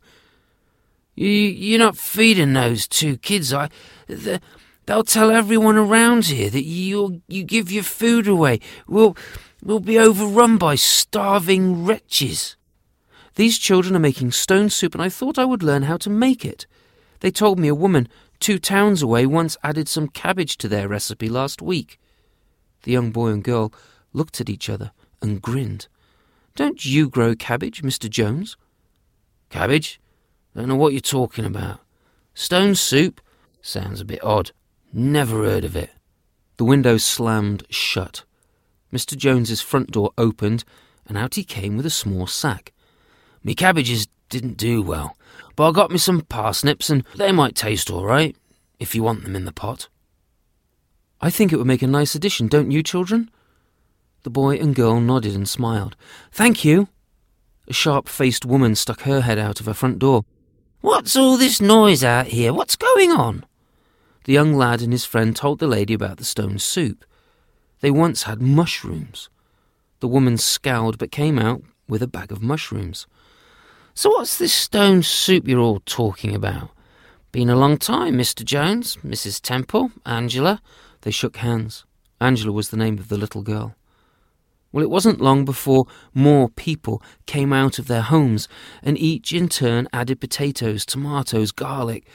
You, 1.14 1.28
you're 1.28 1.78
not 1.78 1.96
feeding 1.96 2.54
those 2.54 2.88
two 2.88 3.18
kids. 3.18 3.54
I, 3.54 3.68
they'll 4.08 5.04
tell 5.04 5.30
everyone 5.30 5.76
around 5.76 6.24
here 6.24 6.50
that 6.50 6.64
you 6.64 7.22
you 7.28 7.44
give 7.44 7.70
your 7.70 7.84
food 7.84 8.26
away. 8.26 8.58
We'll 8.88 9.16
we'll 9.62 9.78
be 9.78 9.96
overrun 9.96 10.58
by 10.58 10.74
starving 10.74 11.84
wretches. 11.84 12.56
These 13.36 13.58
children 13.58 13.94
are 13.94 14.00
making 14.00 14.32
stone 14.32 14.70
soup, 14.70 14.96
and 14.96 15.02
I 15.04 15.08
thought 15.08 15.38
I 15.38 15.44
would 15.44 15.62
learn 15.62 15.84
how 15.84 15.98
to 15.98 16.10
make 16.10 16.44
it. 16.44 16.66
They 17.20 17.30
told 17.30 17.60
me 17.60 17.68
a 17.68 17.76
woman 17.76 18.08
two 18.40 18.58
towns 18.58 19.02
away 19.02 19.24
once 19.24 19.56
added 19.62 19.88
some 19.88 20.08
cabbage 20.08 20.56
to 20.56 20.68
their 20.68 20.88
recipe 20.88 21.28
last 21.28 21.62
week. 21.62 22.00
The 22.84 22.92
young 22.92 23.10
boy 23.10 23.28
and 23.28 23.42
girl 23.42 23.72
looked 24.12 24.40
at 24.40 24.48
each 24.48 24.70
other 24.70 24.92
and 25.20 25.42
grinned. 25.42 25.88
Don't 26.54 26.84
you 26.84 27.08
grow 27.08 27.34
cabbage, 27.34 27.82
Mr. 27.82 28.08
Jones? 28.08 28.56
Cabbage? 29.50 30.00
Don't 30.54 30.68
know 30.68 30.76
what 30.76 30.92
you're 30.92 31.00
talking 31.00 31.44
about. 31.44 31.80
Stone 32.34 32.76
soup? 32.76 33.20
Sounds 33.60 34.00
a 34.00 34.04
bit 34.04 34.22
odd. 34.22 34.52
Never 34.92 35.44
heard 35.44 35.64
of 35.64 35.74
it. 35.74 35.90
The 36.58 36.64
window 36.64 36.98
slammed 36.98 37.64
shut. 37.70 38.24
Mr. 38.92 39.16
Jones's 39.16 39.60
front 39.60 39.90
door 39.90 40.12
opened, 40.16 40.62
and 41.06 41.18
out 41.18 41.34
he 41.34 41.42
came 41.42 41.76
with 41.76 41.86
a 41.86 41.90
small 41.90 42.26
sack. 42.26 42.72
Me 43.42 43.54
cabbages 43.54 44.06
didn't 44.28 44.56
do 44.56 44.82
well, 44.82 45.16
but 45.56 45.68
I 45.68 45.72
got 45.72 45.90
me 45.90 45.98
some 45.98 46.20
parsnips, 46.20 46.90
and 46.90 47.04
they 47.16 47.32
might 47.32 47.56
taste 47.56 47.90
all 47.90 48.04
right, 48.04 48.36
if 48.78 48.94
you 48.94 49.02
want 49.02 49.24
them 49.24 49.34
in 49.34 49.46
the 49.46 49.52
pot. 49.52 49.88
I 51.20 51.30
think 51.30 51.52
it 51.52 51.56
would 51.56 51.66
make 51.66 51.82
a 51.82 51.86
nice 51.86 52.14
addition, 52.14 52.48
don't 52.48 52.70
you, 52.70 52.82
children? 52.82 53.30
The 54.24 54.30
boy 54.30 54.56
and 54.56 54.74
girl 54.74 55.00
nodded 55.00 55.34
and 55.34 55.48
smiled. 55.48 55.96
Thank 56.32 56.64
you. 56.64 56.88
A 57.68 57.72
sharp 57.72 58.08
faced 58.08 58.44
woman 58.44 58.74
stuck 58.74 59.02
her 59.02 59.22
head 59.22 59.38
out 59.38 59.60
of 59.60 59.66
her 59.66 59.74
front 59.74 59.98
door. 59.98 60.24
What's 60.80 61.16
all 61.16 61.36
this 61.36 61.60
noise 61.60 62.04
out 62.04 62.26
here? 62.26 62.52
What's 62.52 62.76
going 62.76 63.10
on? 63.10 63.44
The 64.24 64.32
young 64.32 64.54
lad 64.54 64.82
and 64.82 64.92
his 64.92 65.04
friend 65.04 65.34
told 65.34 65.58
the 65.58 65.66
lady 65.66 65.94
about 65.94 66.16
the 66.18 66.24
stone 66.24 66.58
soup. 66.58 67.04
They 67.80 67.90
once 67.90 68.24
had 68.24 68.40
mushrooms. 68.40 69.28
The 70.00 70.08
woman 70.08 70.38
scowled 70.38 70.98
but 70.98 71.10
came 71.10 71.38
out 71.38 71.62
with 71.88 72.02
a 72.02 72.06
bag 72.06 72.32
of 72.32 72.42
mushrooms. 72.42 73.06
So, 73.94 74.10
what's 74.10 74.38
this 74.38 74.52
stone 74.52 75.02
soup 75.02 75.46
you're 75.46 75.60
all 75.60 75.80
talking 75.86 76.34
about? 76.34 76.70
Been 77.32 77.50
a 77.50 77.56
long 77.56 77.78
time, 77.78 78.14
Mr. 78.14 78.44
Jones, 78.44 78.96
Mrs. 79.04 79.40
Temple, 79.40 79.92
Angela. 80.06 80.60
They 81.04 81.10
shook 81.10 81.36
hands. 81.36 81.84
Angela 82.18 82.50
was 82.50 82.70
the 82.70 82.78
name 82.78 82.98
of 82.98 83.08
the 83.08 83.18
little 83.18 83.42
girl. 83.42 83.74
Well, 84.72 84.82
it 84.82 84.88
wasn't 84.88 85.20
long 85.20 85.44
before 85.44 85.86
more 86.14 86.48
people 86.48 87.02
came 87.26 87.52
out 87.52 87.78
of 87.78 87.88
their 87.88 88.00
homes, 88.00 88.48
and 88.82 88.96
each 88.96 89.30
in 89.30 89.50
turn 89.50 89.86
added 89.92 90.18
potatoes, 90.18 90.86
tomatoes, 90.86 91.52
garlic, 91.52 92.06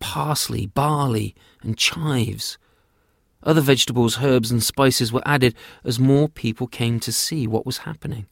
parsley, 0.00 0.64
barley, 0.64 1.34
and 1.60 1.76
chives. 1.76 2.56
Other 3.42 3.60
vegetables, 3.60 4.22
herbs, 4.22 4.50
and 4.50 4.62
spices 4.62 5.12
were 5.12 5.22
added 5.26 5.54
as 5.84 6.00
more 6.00 6.26
people 6.26 6.66
came 6.66 6.98
to 7.00 7.12
see 7.12 7.46
what 7.46 7.66
was 7.66 7.78
happening. 7.78 8.28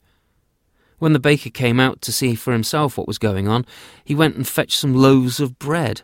When 0.98 1.12
the 1.12 1.20
baker 1.20 1.50
came 1.50 1.78
out 1.78 2.00
to 2.00 2.10
see 2.10 2.34
for 2.36 2.54
himself 2.54 2.96
what 2.96 3.06
was 3.06 3.18
going 3.18 3.48
on, 3.48 3.66
he 4.02 4.14
went 4.14 4.36
and 4.36 4.48
fetched 4.48 4.78
some 4.78 4.94
loaves 4.94 5.40
of 5.40 5.58
bread. 5.58 6.02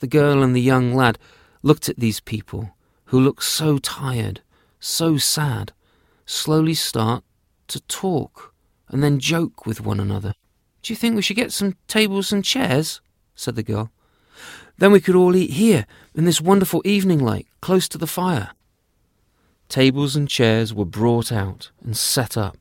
The 0.00 0.06
girl 0.06 0.42
and 0.42 0.56
the 0.56 0.62
young 0.62 0.94
lad 0.94 1.18
looked 1.62 1.90
at 1.90 2.00
these 2.00 2.20
people, 2.20 2.72
who 3.06 3.20
look 3.20 3.42
so 3.42 3.78
tired, 3.78 4.40
so 4.80 5.16
sad, 5.16 5.72
slowly 6.24 6.74
start 6.74 7.24
to 7.68 7.80
talk 7.82 8.54
and 8.88 9.02
then 9.02 9.18
joke 9.18 9.66
with 9.66 9.80
one 9.80 10.00
another. 10.00 10.34
Do 10.82 10.92
you 10.92 10.96
think 10.96 11.16
we 11.16 11.22
should 11.22 11.36
get 11.36 11.52
some 11.52 11.76
tables 11.88 12.32
and 12.32 12.44
chairs? 12.44 13.00
said 13.34 13.56
the 13.56 13.62
girl. 13.62 13.90
Then 14.78 14.92
we 14.92 15.00
could 15.00 15.16
all 15.16 15.34
eat 15.34 15.50
here, 15.50 15.86
in 16.14 16.24
this 16.24 16.40
wonderful 16.40 16.82
evening 16.84 17.18
light, 17.18 17.46
close 17.60 17.88
to 17.88 17.98
the 17.98 18.06
fire. 18.06 18.50
Tables 19.68 20.14
and 20.14 20.28
chairs 20.28 20.72
were 20.72 20.84
brought 20.84 21.32
out 21.32 21.70
and 21.82 21.96
set 21.96 22.36
up. 22.36 22.56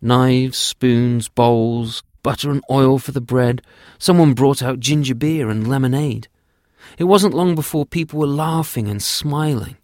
Knives, 0.00 0.58
spoons, 0.58 1.28
bowls, 1.28 2.02
butter 2.22 2.50
and 2.50 2.62
oil 2.70 2.98
for 2.98 3.12
the 3.12 3.20
bread. 3.20 3.62
Someone 3.98 4.34
brought 4.34 4.62
out 4.62 4.80
ginger 4.80 5.14
beer 5.14 5.48
and 5.48 5.68
lemonade. 5.68 6.28
It 6.98 7.04
wasn't 7.04 7.34
long 7.34 7.54
before 7.54 7.86
people 7.86 8.18
were 8.18 8.26
laughing 8.26 8.88
and 8.88 9.02
smiling. 9.02 9.76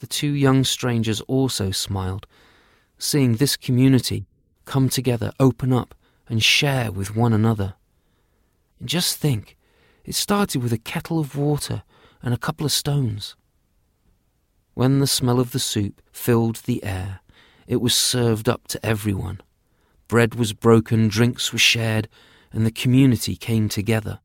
The 0.00 0.06
two 0.06 0.32
young 0.32 0.64
strangers 0.64 1.20
also 1.22 1.70
smiled, 1.70 2.26
seeing 2.98 3.36
this 3.36 3.56
community 3.56 4.26
come 4.64 4.88
together, 4.88 5.32
open 5.38 5.72
up, 5.72 5.94
and 6.28 6.42
share 6.42 6.90
with 6.90 7.14
one 7.14 7.32
another. 7.32 7.74
And 8.78 8.88
just 8.88 9.18
think, 9.18 9.56
it 10.04 10.14
started 10.14 10.62
with 10.62 10.72
a 10.72 10.78
kettle 10.78 11.18
of 11.18 11.36
water 11.36 11.82
and 12.22 12.32
a 12.32 12.38
couple 12.38 12.64
of 12.64 12.72
stones. 12.72 13.36
When 14.74 15.00
the 15.00 15.06
smell 15.06 15.38
of 15.38 15.52
the 15.52 15.58
soup 15.58 16.00
filled 16.12 16.56
the 16.56 16.82
air, 16.82 17.20
it 17.66 17.80
was 17.80 17.94
served 17.94 18.48
up 18.48 18.68
to 18.68 18.84
everyone. 18.84 19.40
Bread 20.08 20.34
was 20.34 20.52
broken, 20.54 21.08
drinks 21.08 21.52
were 21.52 21.58
shared, 21.58 22.08
and 22.52 22.64
the 22.64 22.72
community 22.72 23.36
came 23.36 23.68
together. 23.68 24.20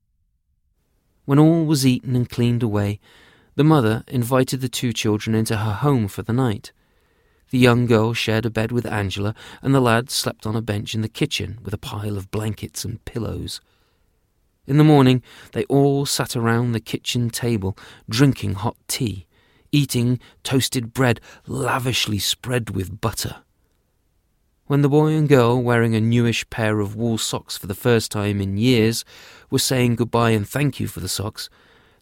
When 1.26 1.40
all 1.40 1.66
was 1.66 1.86
eaten 1.86 2.16
and 2.16 2.30
cleaned 2.30 2.64
away, 2.64 3.00
the 3.56 3.64
mother 3.64 4.04
invited 4.08 4.62
the 4.62 4.70
two 4.70 4.92
children 4.92 5.36
into 5.36 5.58
her 5.58 5.74
home 5.74 6.08
for 6.08 6.22
the 6.22 6.34
night. 6.34 6.72
The 7.52 7.58
young 7.58 7.86
girl 7.86 8.14
shared 8.14 8.46
a 8.46 8.50
bed 8.50 8.72
with 8.72 8.86
Angela, 8.86 9.34
and 9.62 9.74
the 9.74 9.80
lad 9.80 10.10
slept 10.10 10.46
on 10.46 10.56
a 10.56 10.62
bench 10.62 10.94
in 10.94 11.02
the 11.02 11.10
kitchen 11.10 11.60
with 11.64 11.74
a 11.74 11.78
pile 11.78 12.18
of 12.18 12.32
blankets 12.32 12.84
and 12.84 13.04
pillows. 13.06 13.62
In 14.68 14.78
the 14.78 14.84
morning, 14.84 15.22
they 15.54 15.64
all 15.66 16.06
sat 16.06 16.36
around 16.36 16.72
the 16.72 16.80
kitchen 16.80 17.30
table, 17.30 17.78
drinking 18.10 18.56
hot 18.56 18.76
tea, 18.88 19.26
eating 19.72 20.20
toasted 20.44 20.94
bread 20.94 21.22
lavishly 21.48 22.20
spread 22.20 22.72
with 22.72 23.00
butter. 23.00 23.38
When 24.66 24.82
the 24.82 24.90
boy 24.90 25.14
and 25.14 25.30
girl, 25.30 25.62
wearing 25.62 25.96
a 25.96 26.02
newish 26.02 26.50
pair 26.50 26.80
of 26.80 26.96
wool 26.96 27.20
socks 27.20 27.56
for 27.56 27.68
the 27.68 27.76
first 27.76 28.12
time 28.12 28.42
in 28.42 28.58
years, 28.58 29.06
were 29.52 29.60
saying 29.60 29.96
goodbye 29.96 30.32
and 30.32 30.50
thank 30.50 30.80
you 30.80 30.88
for 30.88 31.00
the 31.00 31.08
socks, 31.08 31.50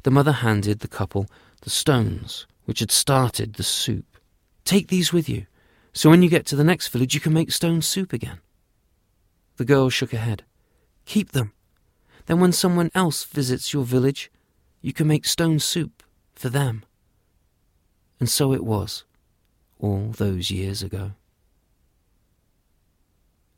the 0.03 0.11
mother 0.11 0.31
handed 0.31 0.79
the 0.79 0.87
couple 0.87 1.27
the 1.63 1.69
stones 1.69 2.45
which 2.65 2.79
had 2.79 2.91
started 2.91 3.53
the 3.53 3.63
soup. 3.63 4.17
Take 4.65 4.87
these 4.87 5.11
with 5.13 5.27
you, 5.27 5.45
so 5.93 6.09
when 6.09 6.21
you 6.21 6.29
get 6.29 6.45
to 6.47 6.55
the 6.55 6.63
next 6.63 6.89
village 6.89 7.13
you 7.13 7.21
can 7.21 7.33
make 7.33 7.51
stone 7.51 7.81
soup 7.81 8.13
again. 8.13 8.39
The 9.57 9.65
girl 9.65 9.89
shook 9.89 10.11
her 10.11 10.17
head. 10.17 10.43
Keep 11.05 11.31
them. 11.31 11.53
Then 12.25 12.39
when 12.39 12.51
someone 12.51 12.91
else 12.95 13.23
visits 13.23 13.73
your 13.73 13.83
village, 13.83 14.31
you 14.81 14.93
can 14.93 15.07
make 15.07 15.25
stone 15.25 15.59
soup 15.59 16.03
for 16.33 16.49
them. 16.49 16.83
And 18.19 18.29
so 18.29 18.53
it 18.53 18.63
was, 18.63 19.03
all 19.79 20.11
those 20.15 20.49
years 20.49 20.81
ago. 20.81 21.11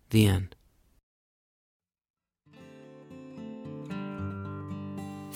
The 0.09 0.27
end. 0.27 0.55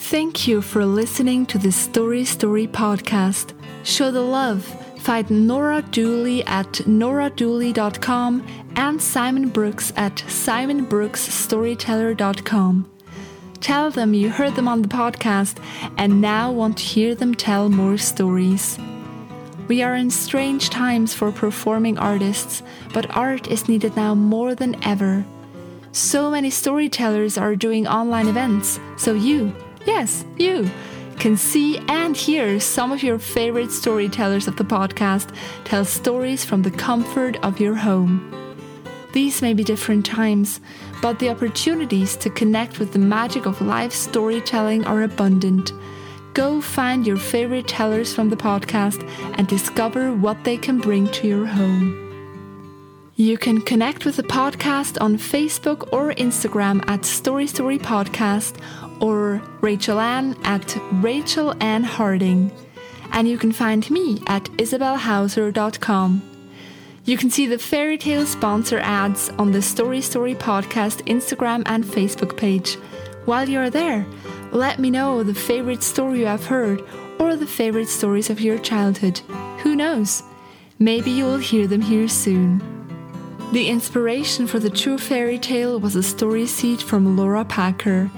Thank 0.01 0.47
you 0.47 0.61
for 0.61 0.85
listening 0.85 1.45
to 1.47 1.57
the 1.59 1.71
Story 1.71 2.25
Story 2.25 2.65
podcast. 2.65 3.53
Show 3.83 4.09
the 4.09 4.21
love. 4.21 4.63
Find 4.99 5.47
Nora 5.47 5.83
Dooley 5.83 6.43
at 6.45 6.71
noradooley.com 6.87 8.47
and 8.75 8.99
Simon 8.99 9.49
Brooks 9.49 9.93
at 9.97 10.15
simonbrooksstoryteller.com. 10.15 12.89
Tell 13.59 13.91
them 13.91 14.15
you 14.15 14.29
heard 14.29 14.55
them 14.55 14.67
on 14.67 14.81
the 14.81 14.87
podcast 14.87 15.63
and 15.97 16.21
now 16.21 16.51
want 16.51 16.79
to 16.79 16.85
hear 16.85 17.13
them 17.13 17.35
tell 17.35 17.69
more 17.69 17.99
stories. 17.99 18.79
We 19.67 19.83
are 19.83 19.93
in 19.95 20.09
strange 20.09 20.71
times 20.71 21.13
for 21.13 21.31
performing 21.31 21.99
artists, 21.99 22.63
but 22.93 23.15
art 23.15 23.51
is 23.51 23.69
needed 23.69 23.95
now 23.95 24.15
more 24.15 24.55
than 24.55 24.83
ever. 24.83 25.23
So 25.91 26.31
many 26.31 26.49
storytellers 26.49 27.37
are 27.37 27.55
doing 27.55 27.85
online 27.85 28.27
events, 28.27 28.79
so 28.97 29.13
you, 29.13 29.53
yes, 29.89 30.23
you, 30.37 30.69
can 31.17 31.35
see 31.35 31.79
and 31.87 32.15
hear 32.15 32.59
some 32.59 32.91
of 32.91 33.01
your 33.01 33.17
favorite 33.17 33.71
storytellers 33.71 34.47
of 34.47 34.55
the 34.55 34.63
podcast 34.63 35.33
tell 35.65 35.83
stories 35.83 36.45
from 36.45 36.61
the 36.61 36.71
comfort 36.71 37.35
of 37.43 37.59
your 37.59 37.73
home. 37.73 38.13
These 39.13 39.41
may 39.41 39.53
be 39.55 39.63
different 39.63 40.05
times, 40.05 40.61
but 41.01 41.17
the 41.17 41.29
opportunities 41.29 42.15
to 42.17 42.29
connect 42.29 42.77
with 42.77 42.93
the 42.93 42.99
magic 42.99 43.47
of 43.47 43.61
live 43.61 43.91
storytelling 43.91 44.85
are 44.85 45.01
abundant. 45.01 45.73
Go 46.35 46.61
find 46.61 47.07
your 47.07 47.17
favorite 47.17 47.67
tellers 47.67 48.13
from 48.13 48.29
the 48.29 48.37
podcast 48.37 49.01
and 49.39 49.47
discover 49.47 50.13
what 50.13 50.43
they 50.43 50.57
can 50.57 50.77
bring 50.77 51.07
to 51.13 51.27
your 51.27 51.47
home. 51.47 52.05
You 53.15 53.37
can 53.37 53.59
connect 53.61 54.05
with 54.05 54.17
the 54.17 54.29
podcast 54.39 55.01
on 55.01 55.17
Facebook 55.17 55.91
or 55.91 56.13
Instagram 56.13 56.87
at 56.87 57.03
Story 57.05 57.47
Story 57.47 57.79
Podcast 57.79 58.53
or 59.01 59.41
Rachel 59.61 59.99
Ann 59.99 60.35
at 60.43 60.77
Rachel 60.93 61.53
Ann 61.61 61.83
Harding. 61.83 62.51
And 63.11 63.27
you 63.27 63.37
can 63.37 63.51
find 63.51 63.89
me 63.89 64.21
at 64.27 64.45
isabelhauser.com. 64.57 66.21
You 67.05 67.17
can 67.17 67.29
see 67.31 67.47
the 67.47 67.57
fairy 67.57 67.97
tale 67.97 68.25
sponsor 68.25 68.79
ads 68.79 69.29
on 69.39 69.51
the 69.51 69.61
Story 69.61 70.01
Story 70.01 70.35
Podcast 70.35 71.01
Instagram 71.07 71.63
and 71.65 71.83
Facebook 71.83 72.37
page. 72.37 72.75
While 73.25 73.49
you're 73.49 73.69
there, 73.69 74.05
let 74.51 74.79
me 74.79 74.89
know 74.91 75.23
the 75.23 75.33
favorite 75.33 75.83
story 75.83 76.19
you 76.19 76.25
have 76.25 76.45
heard 76.45 76.83
or 77.19 77.35
the 77.35 77.47
favorite 77.47 77.89
stories 77.89 78.29
of 78.29 78.41
your 78.41 78.59
childhood. 78.59 79.19
Who 79.63 79.75
knows? 79.75 80.23
Maybe 80.77 81.11
you 81.11 81.25
will 81.25 81.37
hear 81.37 81.67
them 81.67 81.81
here 81.81 82.07
soon. 82.07 82.61
The 83.51 83.67
inspiration 83.67 84.45
for 84.45 84.59
the 84.59 84.69
true 84.69 84.97
fairy 84.97 85.39
tale 85.39 85.79
was 85.79 85.95
a 85.95 86.03
story 86.03 86.45
seed 86.45 86.81
from 86.81 87.17
Laura 87.17 87.43
Packer. 87.43 88.09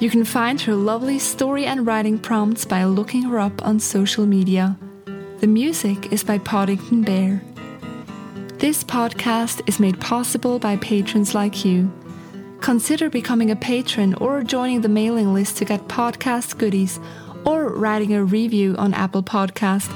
You 0.00 0.08
can 0.08 0.24
find 0.24 0.58
her 0.62 0.74
lovely 0.74 1.18
story 1.18 1.66
and 1.66 1.86
writing 1.86 2.18
prompts 2.18 2.64
by 2.64 2.84
looking 2.84 3.24
her 3.24 3.38
up 3.38 3.62
on 3.66 3.78
social 3.78 4.24
media. 4.24 4.78
The 5.40 5.46
music 5.46 6.10
is 6.10 6.24
by 6.24 6.38
Poddington 6.38 7.02
Bear. 7.02 7.42
This 8.56 8.82
podcast 8.82 9.60
is 9.68 9.78
made 9.78 10.00
possible 10.00 10.58
by 10.58 10.78
patrons 10.78 11.34
like 11.34 11.66
you. 11.66 11.92
Consider 12.62 13.10
becoming 13.10 13.50
a 13.50 13.56
patron 13.56 14.14
or 14.14 14.42
joining 14.42 14.80
the 14.80 14.88
mailing 14.88 15.34
list 15.34 15.58
to 15.58 15.66
get 15.66 15.86
podcast 15.86 16.56
goodies 16.56 16.98
or 17.44 17.68
writing 17.68 18.14
a 18.14 18.24
review 18.24 18.76
on 18.78 18.94
Apple 18.94 19.22
Podcast, 19.22 19.90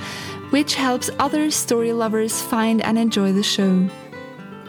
which 0.52 0.74
helps 0.74 1.08
other 1.18 1.50
story 1.50 1.94
lovers 1.94 2.42
find 2.42 2.82
and 2.82 2.98
enjoy 2.98 3.32
the 3.32 3.42
show. 3.42 3.88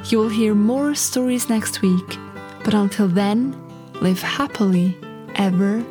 You 0.06 0.18
will 0.18 0.30
hear 0.30 0.56
more 0.56 0.96
stories 0.96 1.50
next 1.50 1.82
week, 1.82 2.18
but 2.64 2.74
until 2.74 3.10
then, 3.10 3.54
live 4.00 4.22
happily 4.22 4.98
ever 5.36 5.84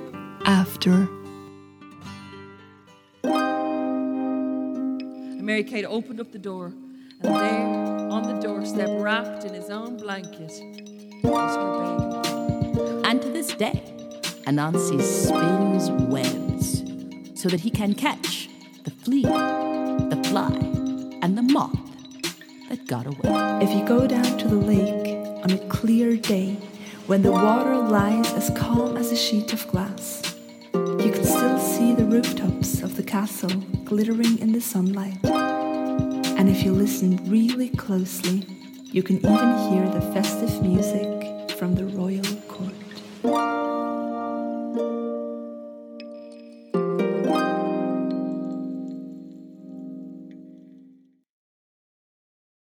after. 0.45 1.09
Mary 5.43 5.65
Kate 5.65 5.85
opened 5.85 6.21
up 6.21 6.33
the 6.33 6.39
door, 6.39 6.73
and 7.23 7.35
there, 7.35 7.67
on 8.11 8.23
the 8.23 8.41
doorstep, 8.41 8.89
wrapped 8.93 9.45
in 9.45 9.53
his 9.53 9.71
own 9.71 9.97
blanket, 9.97 10.53
was 11.23 11.57
her 11.57 11.73
baby. 12.73 13.09
And 13.09 13.21
to 13.23 13.29
this 13.29 13.55
day, 13.55 13.83
Anansi 14.47 15.01
spins 15.03 15.91
webs 16.11 16.83
so 17.41 17.49
that 17.49 17.61
he 17.61 17.71
can 17.71 17.95
catch 17.95 18.49
the 18.85 18.91
flea, 18.91 19.23
the 19.23 20.23
fly, 20.29 20.53
and 21.23 21.37
the 21.37 21.43
moth 21.43 21.79
that 22.71 22.87
got 22.87 23.07
away. 23.07 23.63
If 23.63 23.71
you 23.71 23.85
go 23.85 24.07
down 24.07 24.39
to 24.39 24.49
the 24.49 24.57
lake 24.57 25.17
on 25.45 25.51
a 25.51 25.59
clear 25.69 26.17
day, 26.17 26.57
when 27.07 27.21
the 27.21 27.31
water 27.31 27.77
lies 27.77 28.33
as 28.33 28.51
calm 28.57 28.97
as 28.97 29.13
a 29.13 29.17
sheet 29.17 29.53
of 29.53 29.67
glass, 29.69 30.23
you 30.73 31.11
can 31.13 31.25
still 31.25 31.59
see 31.59 31.95
the 31.95 32.05
rooftops 32.05 32.83
of 32.83 32.97
the 32.97 33.03
castle 33.03 33.51
glittering 33.85 34.39
in 34.39 34.53
the 34.53 34.61
sunlight. 34.61 35.23
And 35.25 36.49
if 36.49 36.63
you 36.63 36.73
listen 36.73 37.19
really 37.31 37.69
closely, 37.69 38.47
you 38.85 39.03
can 39.03 39.19
even 39.19 39.59
hear 39.71 39.87
the 39.89 40.01
festive 40.15 40.63
music 40.63 41.51
from 41.59 41.75
the 41.75 41.85
royal 41.85 42.25
court. 42.49 42.73